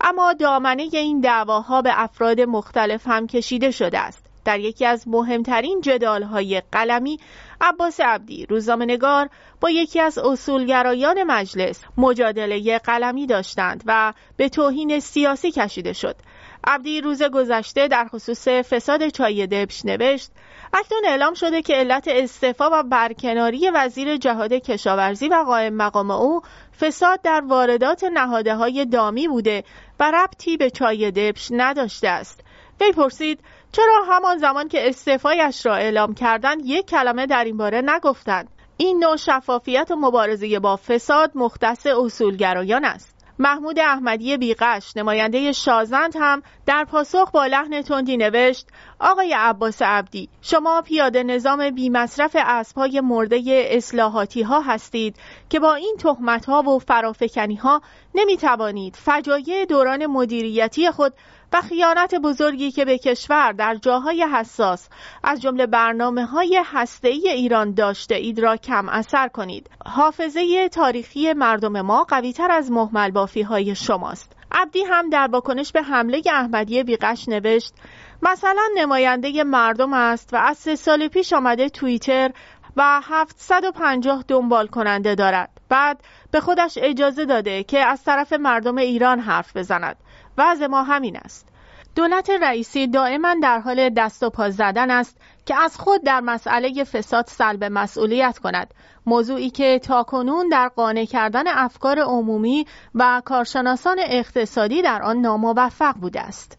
اما 0.00 0.32
دامنه 0.32 0.88
این 0.92 1.20
دعواها 1.20 1.82
به 1.82 1.90
افراد 2.02 2.40
مختلف 2.40 3.06
هم 3.06 3.26
کشیده 3.26 3.70
شده 3.70 3.98
است. 3.98 4.26
در 4.44 4.60
یکی 4.60 4.86
از 4.86 5.08
مهمترین 5.08 5.80
جدالهای 5.80 6.62
قلمی 6.72 7.18
عباس 7.60 8.00
عبدی 8.00 8.46
روزنامه‌نگار 8.46 9.28
با 9.60 9.70
یکی 9.70 10.00
از 10.00 10.18
اصولگرایان 10.18 11.22
مجلس 11.22 11.80
مجادله 11.96 12.78
قلمی 12.78 13.26
داشتند 13.26 13.82
و 13.86 14.12
به 14.36 14.48
توهین 14.48 15.00
سیاسی 15.00 15.50
کشیده 15.50 15.92
شد. 15.92 16.16
عبدی 16.64 17.00
روز 17.00 17.22
گذشته 17.22 17.88
در 17.88 18.08
خصوص 18.08 18.48
فساد 18.48 19.08
چای 19.08 19.46
دبش 19.46 19.84
نوشت 19.84 20.30
اکنون 20.72 21.02
اعلام 21.06 21.34
شده 21.34 21.62
که 21.62 21.74
علت 21.74 22.08
استعفا 22.08 22.70
و 22.72 22.82
برکناری 22.82 23.70
وزیر 23.70 24.16
جهاد 24.16 24.52
کشاورزی 24.52 25.28
و 25.28 25.34
قائم 25.34 25.74
مقام 25.74 26.10
او 26.10 26.40
فساد 26.80 27.22
در 27.22 27.40
واردات 27.40 28.04
نهاده 28.04 28.54
های 28.54 28.86
دامی 28.86 29.28
بوده 29.28 29.64
و 30.00 30.10
ربطی 30.10 30.56
به 30.56 30.70
چای 30.70 31.10
دبش 31.10 31.48
نداشته 31.50 32.08
است. 32.08 32.40
وی 32.80 32.92
پرسید 32.92 33.40
چرا 33.76 34.04
همان 34.08 34.38
زمان 34.38 34.68
که 34.68 34.88
استعفایش 34.88 35.66
را 35.66 35.74
اعلام 35.74 36.14
کردند 36.14 36.60
یک 36.64 36.86
کلمه 36.86 37.26
در 37.26 37.44
این 37.44 37.56
باره 37.56 37.82
نگفتند؟ 37.86 38.48
این 38.76 39.04
نوع 39.04 39.16
شفافیت 39.16 39.90
و 39.90 39.96
مبارزه 39.96 40.58
با 40.58 40.76
فساد 40.76 41.32
مختص 41.34 41.86
اصولگرایان 41.86 42.84
است. 42.84 43.16
محمود 43.38 43.78
احمدی 43.78 44.36
بیقش 44.36 44.96
نماینده 44.96 45.52
شازند 45.52 46.12
هم 46.20 46.42
در 46.66 46.84
پاسخ 46.84 47.30
با 47.30 47.46
لحن 47.46 47.82
تندی 47.82 48.16
نوشت 48.16 48.68
آقای 49.00 49.34
عباس 49.38 49.82
عبدی 49.82 50.28
شما 50.40 50.82
پیاده 50.82 51.22
نظام 51.22 51.70
بی 51.70 51.88
مصرف 51.88 52.36
اسبهای 52.38 53.00
مرده 53.00 53.68
اصلاحاتی 53.70 54.42
ها 54.42 54.60
هستید 54.60 55.16
که 55.48 55.60
با 55.60 55.74
این 55.74 55.96
تهمت 55.98 56.46
ها 56.46 56.62
و 56.62 56.78
فرافکنی 56.78 57.54
ها 57.54 57.82
نمی 58.14 58.36
توانید 58.36 58.96
فجایع 58.96 59.64
دوران 59.64 60.06
مدیریتی 60.06 60.90
خود 60.90 61.12
و 61.52 61.60
خیانت 61.60 62.14
بزرگی 62.14 62.70
که 62.70 62.84
به 62.84 62.98
کشور 62.98 63.52
در 63.52 63.74
جاهای 63.74 64.26
حساس 64.32 64.88
از 65.22 65.42
جمله 65.42 65.66
برنامه 65.66 66.24
های 66.24 66.62
هسته 66.64 67.08
ای 67.08 67.28
ایران 67.28 67.74
داشته 67.74 68.14
اید 68.14 68.38
را 68.38 68.56
کم 68.56 68.88
اثر 68.88 69.28
کنید. 69.28 69.70
حافظه 69.86 70.68
تاریخی 70.68 71.32
مردم 71.32 71.80
ما 71.80 72.04
قویتر 72.04 72.50
از 72.50 72.70
محمل 72.70 73.10
بافی 73.10 73.42
های 73.42 73.74
شماست. 73.74 74.36
عبدی 74.52 74.82
هم 74.82 75.10
در 75.10 75.28
واکنش 75.32 75.72
به 75.72 75.82
حمله 75.82 76.22
احمدی 76.32 76.82
بیقش 76.82 77.28
نوشت 77.28 77.74
مثلا 78.22 78.68
نماینده 78.76 79.44
مردم 79.44 79.92
است 79.92 80.34
و 80.34 80.36
از 80.36 80.58
سه 80.58 80.76
سال 80.76 81.08
پیش 81.08 81.32
آمده 81.32 81.68
توییتر 81.68 82.30
و 82.76 83.00
750 83.04 84.24
دنبال 84.28 84.66
کننده 84.66 85.14
دارد 85.14 85.50
بعد 85.68 86.00
به 86.30 86.40
خودش 86.40 86.78
اجازه 86.82 87.24
داده 87.24 87.62
که 87.62 87.78
از 87.78 88.04
طرف 88.04 88.32
مردم 88.32 88.78
ایران 88.78 89.20
حرف 89.20 89.56
بزند 89.56 89.96
وضع 90.38 90.66
ما 90.66 90.82
همین 90.82 91.16
است. 91.16 91.48
دولت 91.96 92.30
رئیسی 92.30 92.86
دائما 92.86 93.34
در 93.42 93.60
حال 93.60 93.90
دست 93.90 94.22
و 94.22 94.30
پا 94.30 94.50
زدن 94.50 94.90
است 94.90 95.20
که 95.46 95.54
از 95.54 95.76
خود 95.76 96.04
در 96.04 96.20
مسئله 96.20 96.84
فساد 96.84 97.26
سلب 97.26 97.64
مسئولیت 97.64 98.38
کند. 98.38 98.74
موضوعی 99.06 99.50
که 99.50 99.78
تاکنون 99.78 100.48
در 100.48 100.68
قانع 100.68 101.04
کردن 101.04 101.48
افکار 101.48 101.98
عمومی 101.98 102.66
و 102.94 103.22
کارشناسان 103.24 103.96
اقتصادی 104.08 104.82
در 104.82 105.02
آن 105.02 105.20
ناموفق 105.20 105.94
بوده 105.94 106.20
است. 106.20 106.58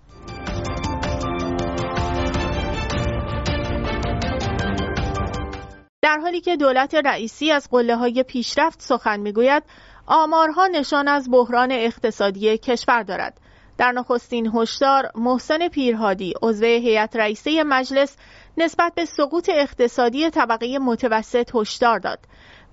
در 6.02 6.20
حالی 6.22 6.42
که 6.42 6.58
دولت 6.58 6.96
رئیسی 6.96 7.52
از 7.52 7.70
قله 7.72 7.96
های 7.96 8.24
پیشرفت 8.24 8.82
سخن 8.82 9.20
می‌گوید 9.20 9.64
آمارها 10.06 10.68
نشان 10.68 11.08
از 11.08 11.30
بحران 11.32 11.72
اقتصادی 11.72 12.58
کشور 12.58 13.04
دارد. 13.04 13.42
در 13.78 13.92
نخستین 13.92 14.52
هشدار 14.56 15.12
محسن 15.16 15.68
پیرهادی 15.68 16.34
عضو 16.42 16.66
هیئت 16.66 17.16
رئیسه 17.16 17.64
مجلس 17.64 18.18
نسبت 18.58 18.96
به 18.96 19.06
سقوط 19.06 19.50
اقتصادی 19.54 20.30
طبقه 20.30 20.80
متوسط 20.80 21.56
هشدار 21.56 22.00
داد. 22.00 22.20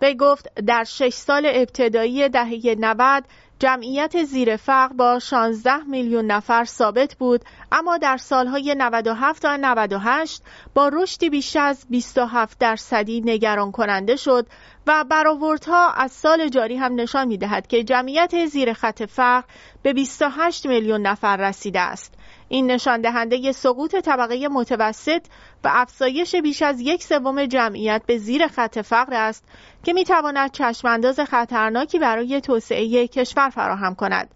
وی 0.03 0.15
گفت 0.15 0.55
در 0.67 0.85
شش 0.85 1.13
سال 1.15 1.47
ابتدایی 1.55 2.29
دهه 2.29 2.75
90 2.79 3.25
جمعیت 3.59 4.25
زیر 4.25 4.57
فقر 4.57 4.93
با 4.93 5.19
16 5.19 5.77
میلیون 5.77 6.27
نفر 6.27 6.65
ثابت 6.65 7.15
بود 7.15 7.45
اما 7.73 7.99
در 7.99 8.17
سالهای 8.17 8.75
97 8.79 9.43
تا 9.43 9.57
98 9.57 10.43
با 10.75 10.89
رشدی 10.89 11.31
بیش 11.31 11.57
از 11.57 11.87
27 11.91 12.59
درصدی 12.59 13.21
نگران 13.21 13.73
کننده 13.73 14.17
شد 14.17 14.47
و 14.87 15.05
برآوردها 15.11 15.93
از 15.93 16.13
سال 16.13 16.49
جاری 16.49 16.77
هم 16.77 16.95
نشان 16.95 17.29
می 17.29 17.39
دهد 17.39 17.67
که 17.67 17.85
جمعیت 17.85 18.47
زیر 18.47 18.73
خط 18.73 19.03
فقر 19.03 19.45
به 19.83 19.93
28 19.93 20.67
میلیون 20.67 21.07
نفر 21.07 21.37
رسیده 21.37 21.81
است. 21.81 22.15
این 22.55 22.71
نشان 22.71 23.01
دهنده 23.01 23.53
سقوط 23.53 23.97
طبقه 23.97 24.49
متوسط 24.49 25.23
و 25.65 25.71
افزایش 25.73 26.35
بیش 26.37 26.63
از 26.63 26.81
یک 26.81 27.05
سوم 27.05 27.47
جمعیت 27.47 28.03
به 28.07 28.19
زیر 28.19 28.47
خط 28.47 28.79
فقر 28.79 29.15
است 29.15 29.45
که 29.85 29.93
می 29.93 30.05
تواند 30.05 30.51
چشمانداز 30.51 31.21
خطرناکی 31.21 31.99
برای 31.99 32.41
توسعه 32.41 33.07
کشور 33.07 33.51
فراهم 33.51 33.95
کند. 33.95 34.35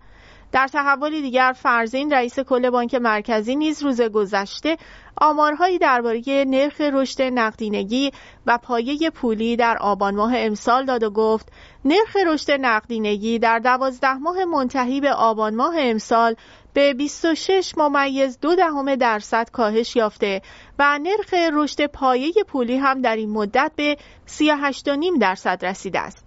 در 0.52 0.68
تحولی 0.68 1.22
دیگر 1.22 1.52
فرزین 1.56 2.12
رئیس 2.12 2.38
کل 2.38 2.70
بانک 2.70 2.94
مرکزی 2.94 3.56
نیز 3.56 3.82
روز 3.82 4.00
گذشته 4.00 4.76
آمارهایی 5.20 5.78
درباره 5.78 6.22
نرخ 6.46 6.80
رشد 6.80 7.22
نقدینگی 7.22 8.10
و 8.46 8.58
پایه 8.58 9.10
پولی 9.10 9.56
در 9.56 9.76
آبان 9.80 10.14
ماه 10.14 10.32
امسال 10.36 10.84
داد 10.84 11.02
و 11.02 11.10
گفت 11.10 11.52
نرخ 11.84 12.16
رشد 12.26 12.50
نقدینگی 12.50 13.38
در 13.38 13.58
دوازده 13.58 14.14
ماه 14.14 14.44
منتهی 14.44 15.00
به 15.00 15.12
آبان 15.12 15.54
ماه 15.54 15.74
امسال 15.78 16.34
به 16.78 16.94
26 16.94 17.74
ممیز 17.76 18.38
دو 18.40 18.54
دهم 18.54 18.94
درصد 18.94 19.50
کاهش 19.50 19.96
یافته 19.96 20.42
و 20.78 20.98
نرخ 20.98 21.34
رشد 21.52 21.86
پایه 21.86 22.32
پولی 22.46 22.76
هم 22.76 23.02
در 23.02 23.16
این 23.16 23.30
مدت 23.30 23.72
به 23.76 23.96
38.5 24.26 25.20
درصد 25.20 25.64
رسیده 25.64 26.00
است. 26.00 26.26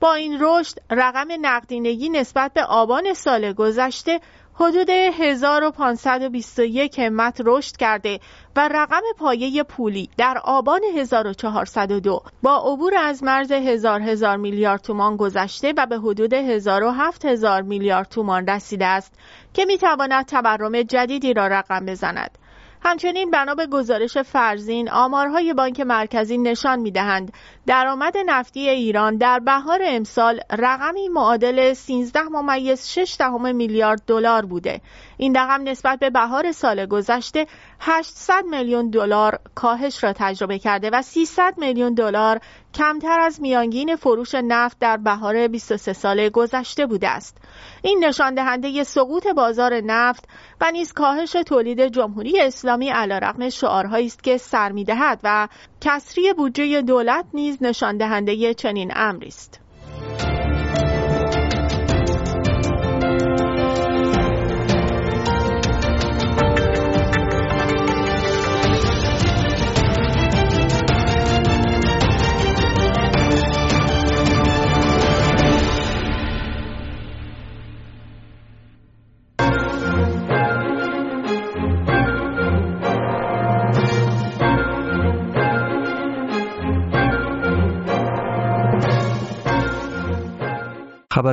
با 0.00 0.14
این 0.14 0.38
رشد 0.40 0.78
رقم 0.90 1.28
نقدینگی 1.40 2.08
نسبت 2.08 2.52
به 2.52 2.64
آبان 2.64 3.14
سال 3.14 3.52
گذشته 3.52 4.20
حدود 4.62 4.90
1521 4.90 6.98
همت 6.98 7.42
رشد 7.44 7.76
کرده 7.76 8.20
و 8.56 8.68
رقم 8.68 9.00
پایه 9.18 9.62
پولی 9.62 10.08
در 10.16 10.38
آبان 10.44 10.80
1402 10.96 12.22
با 12.42 12.56
عبور 12.56 12.96
از 12.96 13.22
مرز 13.22 13.52
هزار 13.52 14.00
هزار 14.00 14.36
میلیارد 14.36 14.80
تومان 14.80 15.16
گذشته 15.16 15.74
و 15.76 15.86
به 15.86 15.98
حدود 15.98 16.32
1007 16.32 17.24
هزار 17.24 17.62
میلیارد 17.62 18.08
تومان 18.08 18.46
رسیده 18.46 18.86
است 18.86 19.12
که 19.54 19.64
می‌تواند 19.64 20.26
تورم 20.26 20.82
جدیدی 20.82 21.34
را 21.34 21.46
رقم 21.46 21.86
بزند. 21.86 22.38
همچنین 22.84 23.30
بنا 23.30 23.54
به 23.54 23.66
گزارش 23.66 24.18
فرزین 24.18 24.90
آمارهای 24.90 25.54
بانک 25.54 25.80
مرکزی 25.80 26.38
نشان 26.38 26.80
می‌دهند. 26.80 27.32
درآمد 27.66 28.16
نفتی 28.26 28.68
ایران 28.68 29.16
در 29.16 29.38
بهار 29.38 29.80
امسال 29.84 30.40
رقمی 30.50 31.08
معادل 31.08 31.72
13 31.72 32.20
ممیز 32.22 32.88
6 32.88 33.16
دهم 33.18 33.56
میلیارد 33.56 34.02
دلار 34.06 34.46
بوده. 34.46 34.80
این 35.16 35.36
رقم 35.36 35.68
نسبت 35.68 35.98
به 35.98 36.10
بهار 36.10 36.52
سال 36.52 36.86
گذشته 36.86 37.46
800 37.84 38.44
میلیون 38.44 38.90
دلار 38.90 39.38
کاهش 39.54 40.04
را 40.04 40.12
تجربه 40.12 40.58
کرده 40.58 40.90
و 40.90 41.02
300 41.02 41.54
میلیون 41.58 41.94
دلار 41.94 42.40
کمتر 42.74 43.20
از 43.20 43.40
میانگین 43.40 43.96
فروش 43.96 44.34
نفت 44.34 44.78
در 44.78 44.96
بهار 44.96 45.48
23 45.48 45.92
سال 45.92 46.28
گذشته 46.28 46.86
بوده 46.86 47.08
است. 47.08 47.38
این 47.82 48.04
نشان 48.04 48.34
دهنده 48.34 48.84
سقوط 48.84 49.26
بازار 49.26 49.80
نفت 49.80 50.28
و 50.60 50.70
نیز 50.70 50.92
کاهش 50.92 51.32
تولید 51.32 51.88
جمهوری 51.88 52.40
اسلامی 52.40 52.88
علیرغم 52.88 53.48
شعارهایی 53.48 54.06
است 54.06 54.22
که 54.22 54.36
سر 54.36 54.72
می‌دهد 54.72 55.20
و 55.24 55.48
کسری 55.80 56.32
بودجه 56.32 56.82
دولت 56.82 57.24
نیز 57.34 57.58
نشان 57.60 57.96
دهنده 57.96 58.54
چنین 58.54 58.92
امری 58.94 59.28
است. 59.28 59.60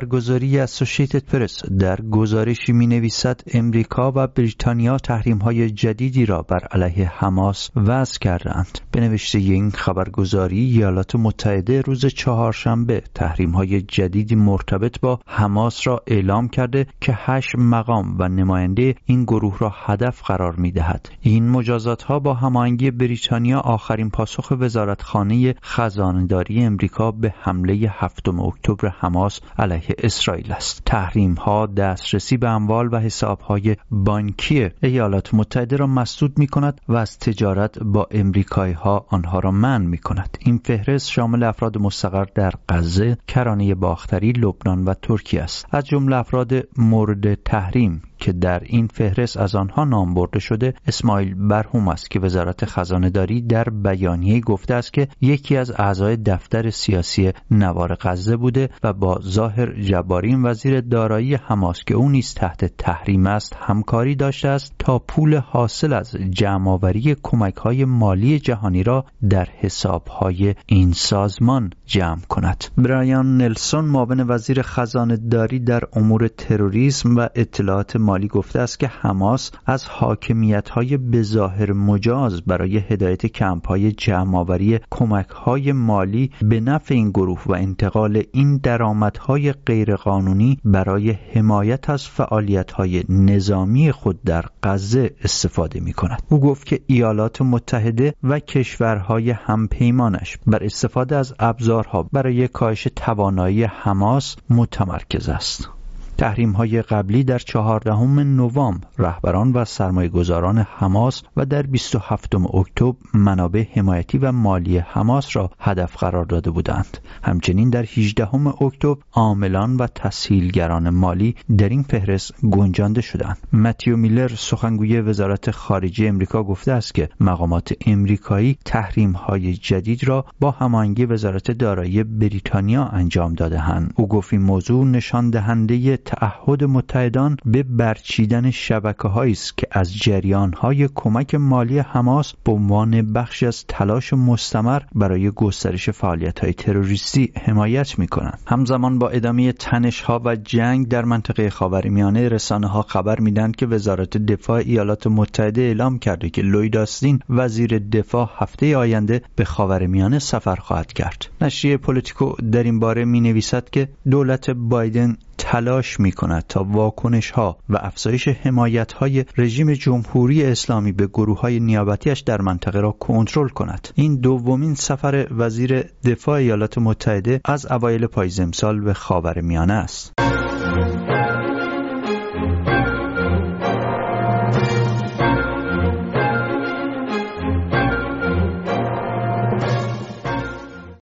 خبرگزاری 0.09 0.59
اسوسییتد 0.59 1.23
پرس 1.23 1.65
در 1.65 2.01
گزارشی 2.01 2.71
می 2.71 2.87
نویسد 2.87 3.41
امریکا 3.53 4.11
و 4.15 4.27
بریتانیا 4.27 4.97
تحریم 4.97 5.37
های 5.37 5.69
جدیدی 5.69 6.25
را 6.25 6.41
بر 6.41 6.67
علیه 6.71 7.07
حماس 7.07 7.69
وضع 7.75 8.19
کردند 8.19 8.79
به 8.91 8.99
نوشته 9.01 9.37
این 9.37 9.71
خبرگزاری 9.71 10.59
ایالات 10.59 11.15
متحده 11.15 11.81
روز 11.81 12.05
چهارشنبه 12.05 13.03
تحریم 13.15 13.51
های 13.51 13.81
جدیدی 13.81 14.35
مرتبط 14.35 14.99
با 14.99 15.19
حماس 15.27 15.87
را 15.87 16.03
اعلام 16.07 16.47
کرده 16.47 16.87
که 17.01 17.13
هشت 17.15 17.55
مقام 17.55 18.15
و 18.19 18.29
نماینده 18.29 18.95
این 19.05 19.23
گروه 19.23 19.57
را 19.59 19.73
هدف 19.85 20.21
قرار 20.21 20.55
می 20.55 20.71
دهد. 20.71 21.09
این 21.21 21.49
مجازات 21.49 22.03
ها 22.03 22.19
با 22.19 22.33
هماهنگی 22.33 22.91
بریتانیا 22.91 23.59
آخرین 23.59 24.09
پاسخ 24.09 24.51
وزارتخانه 24.59 25.55
خزانداری 25.63 26.63
امریکا 26.63 27.11
به 27.11 27.33
حمله 27.41 27.73
هفتم 27.89 28.39
اکتبر 28.39 28.89
حماس 28.99 29.39
علیه 29.59 29.98
اسرائیل 30.03 30.51
است. 30.51 30.81
تحریم 30.85 31.33
ها 31.33 31.65
دسترسی 31.65 32.37
به 32.37 32.49
اموال 32.49 32.93
و 32.93 32.99
حساب 32.99 33.41
های 33.41 33.75
بانکی 33.91 34.69
ایالات 34.83 35.33
متحده 35.33 35.77
را 35.77 35.87
مسدود 35.87 36.39
می 36.39 36.47
کند 36.47 36.81
و 36.89 36.95
از 36.95 37.19
تجارت 37.19 37.79
با 37.79 38.07
امریکایی 38.11 38.73
ها 38.73 39.05
آنها 39.09 39.39
را 39.39 39.51
منع 39.51 39.85
می 39.85 39.97
کند. 39.97 40.37
این 40.39 40.61
فهرست 40.65 41.11
شامل 41.11 41.43
افراد 41.43 41.77
مستقر 41.77 42.25
در 42.35 42.53
غزه، 42.69 43.17
کرانه 43.27 43.75
باختری، 43.75 44.31
لبنان 44.31 44.85
و 44.85 44.93
ترکیه 44.93 45.41
است. 45.41 45.65
از 45.71 45.85
جمله 45.85 46.15
افراد 46.15 46.53
مورد 46.77 47.33
تحریم 47.33 48.01
که 48.19 48.31
در 48.31 48.61
این 48.65 48.87
فهرست 48.87 49.37
از 49.37 49.55
آنها 49.55 49.83
نام 49.83 50.13
برده 50.13 50.39
شده 50.39 50.73
اسماعیل 50.87 51.33
برهوم 51.33 51.87
است 51.87 52.11
که 52.11 52.19
وزارت 52.19 52.65
خزانه 52.65 53.09
داری 53.09 53.41
در 53.41 53.63
بیانیه 53.63 54.39
گفته 54.39 54.73
است 54.73 54.93
که 54.93 55.07
یکی 55.21 55.57
از 55.57 55.71
اعضای 55.71 56.17
دفتر 56.17 56.69
سیاسی 56.69 57.31
نوار 57.51 57.97
غزه 58.01 58.37
بوده 58.37 58.69
و 58.83 58.93
با 58.93 59.19
ظاهر 59.23 59.81
جبارین 59.81 60.45
وزیر 60.45 60.81
دارایی 60.81 61.35
حماس 61.35 61.83
که 61.83 61.93
او 61.93 62.09
نیز 62.09 62.33
تحت 62.33 62.65
تحریم 62.65 63.27
است 63.27 63.55
همکاری 63.59 64.15
داشته 64.15 64.47
است 64.47 64.73
تا 64.79 64.99
پول 64.99 65.35
حاصل 65.35 65.93
از 65.93 66.15
جمعآوری 66.29 67.15
کمک 67.23 67.55
های 67.55 67.85
مالی 67.85 68.39
جهانی 68.39 68.83
را 68.83 69.05
در 69.29 69.47
حساب 69.59 70.07
های 70.07 70.55
این 70.65 70.91
سازمان 70.91 71.69
جمع 71.85 72.21
کند. 72.29 72.65
برایان 72.77 73.37
نلسون 73.37 73.85
معاون 73.85 74.25
وزیر 74.27 74.61
خزانه 74.61 75.17
داری 75.17 75.59
در 75.59 75.83
امور 75.93 76.27
تروریسم 76.27 77.15
و 77.15 77.27
اطلاعات 77.35 77.95
مالی 78.09 78.27
گفته 78.27 78.59
است 78.59 78.79
که 78.79 78.87
حماس 78.87 79.51
از 79.65 79.85
حاکمیت 79.85 80.69
های 80.69 80.97
بظاهر 80.97 81.71
مجاز 81.71 82.41
برای 82.41 82.77
هدایت 82.77 83.25
کمپ 83.25 83.67
های 83.67 83.91
جمعآوری 83.91 84.79
کمک 84.91 85.29
های 85.29 85.71
مالی 85.71 86.31
به 86.41 86.59
نفع 86.59 86.93
این 86.95 87.09
گروه 87.09 87.43
و 87.45 87.53
انتقال 87.53 88.23
این 88.31 88.57
درآمدهای 88.57 89.51
غیرقانونی 89.51 90.57
برای 90.65 91.11
حمایت 91.11 91.89
از 91.89 92.07
فعالیت 92.07 92.71
های 92.71 93.03
نظامی 93.09 93.91
خود 93.91 94.23
در 94.23 94.45
غزه 94.63 95.11
استفاده 95.23 95.79
می 95.79 95.93
کند. 95.93 96.21
او 96.29 96.39
گفت 96.39 96.65
که 96.65 96.79
ایالات 96.87 97.41
متحده 97.41 98.13
و 98.23 98.39
کشورهای 98.39 99.31
همپیمانش 99.31 100.37
بر 100.47 100.63
استفاده 100.63 101.15
از 101.15 101.33
ابزارها 101.39 102.03
برای 102.03 102.47
کاهش 102.47 102.87
توانایی 102.95 103.63
حماس 103.63 104.35
متمرکز 104.49 105.29
است. 105.29 105.78
تحریم 106.19 106.51
های 106.51 106.81
قبلی 106.81 107.23
در 107.23 107.39
چهاردهم 107.39 108.19
نوامبر 108.19 108.87
رهبران 108.97 109.51
و 109.51 109.65
سرمایهگذاران 109.65 110.57
حماس 110.57 111.23
و 111.37 111.45
در 111.45 111.61
27 111.61 112.35
اکتبر 112.35 112.95
منابع 113.13 113.65
حمایتی 113.73 114.17
و 114.17 114.31
مالی 114.31 114.77
حماس 114.77 115.35
را 115.35 115.51
هدف 115.59 115.97
قرار 115.97 116.25
داده 116.25 116.51
بودند. 116.51 116.97
همچنین 117.23 117.69
در 117.69 117.83
18 117.83 118.35
اکتبر 118.61 118.95
عاملان 119.13 119.77
و 119.77 119.87
تسهیلگران 119.87 120.89
مالی 120.89 121.35
در 121.57 121.69
این 121.69 121.83
فهرست 121.83 122.33
گنجانده 122.51 123.01
شدند. 123.01 123.37
متیو 123.53 123.97
میلر 123.97 124.27
سخنگوی 124.27 125.01
وزارت 125.01 125.51
خارجه 125.51 126.07
امریکا 126.07 126.43
گفته 126.43 126.71
است 126.71 126.93
که 126.93 127.09
مقامات 127.19 127.73
امریکایی 127.85 128.57
تحریم 128.65 129.11
های 129.11 129.53
جدید 129.53 130.03
را 130.03 130.25
با 130.39 130.51
هماهنگی 130.51 131.05
وزارت 131.05 131.51
دارایی 131.51 132.03
بریتانیا 132.03 132.85
انجام 132.85 133.33
دادهاند. 133.33 133.93
او 133.95 134.07
گفت 134.07 134.33
این 134.33 134.41
موضوع 134.41 134.85
نشان 134.85 135.29
دهنده 135.29 135.97
تعهد 136.09 136.63
متحدان 136.63 137.37
به 137.45 137.63
برچیدن 137.63 138.51
شبکه 138.51 139.17
است 139.17 139.57
که 139.57 139.67
از 139.71 139.97
جریان 139.97 140.53
های 140.53 140.89
کمک 140.95 141.35
مالی 141.35 141.79
حماس 141.79 142.33
به 142.43 142.51
عنوان 142.51 143.13
بخشی 143.13 143.45
از 143.45 143.65
تلاش 143.67 144.13
مستمر 144.13 144.81
برای 144.95 145.31
گسترش 145.31 145.89
فعالیت 145.89 146.39
های 146.39 146.53
تروریستی 146.53 147.31
حمایت 147.45 147.99
می 147.99 148.07
کنند. 148.07 148.39
همزمان 148.47 148.99
با 148.99 149.09
ادامه 149.09 149.51
تنش 149.51 150.01
ها 150.01 150.21
و 150.25 150.35
جنگ 150.35 150.87
در 150.87 151.05
منطقه 151.05 151.49
خاورمیانه 151.49 152.29
رسانه 152.29 152.67
ها 152.67 152.81
خبر 152.81 153.19
میدن 153.19 153.51
که 153.51 153.65
وزارت 153.65 154.17
دفاع 154.17 154.57
ایالات 154.57 155.07
متحده 155.07 155.61
اعلام 155.61 155.99
کرده 155.99 156.29
که 156.29 156.41
لوید 156.41 156.77
آستین 156.77 157.19
وزیر 157.29 157.79
دفاع 157.79 158.29
هفته 158.37 158.77
آینده 158.77 159.21
به 159.35 159.45
خاورمیانه 159.45 160.19
سفر 160.19 160.55
خواهد 160.55 160.93
کرد. 160.93 161.29
نشریه 161.41 161.77
پولیتیکو 161.77 162.33
در 162.51 162.63
این 162.63 162.79
باره 162.79 163.05
می 163.05 163.21
نویسد 163.21 163.69
که 163.69 163.89
دولت 164.09 164.49
بایدن 164.49 165.17
تلاش 165.39 165.99
می 165.99 166.11
کند 166.11 166.45
تا 166.47 166.63
واکنش 166.63 167.31
ها 167.31 167.57
و 167.69 167.77
افزایش 167.77 168.27
حمایت 168.27 168.93
های 168.93 169.25
رژیم 169.37 169.73
جمهوری 169.73 170.43
اسلامی 170.43 170.91
به 170.91 171.07
گروه 171.07 171.39
های 171.39 171.59
نیابتیش 171.59 172.19
در 172.19 172.41
منطقه 172.41 172.79
را 172.79 172.91
کنترل 172.91 173.49
کند. 173.49 173.87
این 173.95 174.15
دومین 174.15 174.75
سفر 174.75 175.27
وزیر 175.31 175.83
دفاع 176.05 176.35
ایالات 176.35 176.77
متحده 176.77 177.41
از 177.45 177.71
اوایل 177.71 178.05
پاییز 178.05 178.39
امسال 178.39 178.79
به 178.79 178.93
خاور 178.93 179.41
میانه 179.41 179.73
است. 179.73 180.13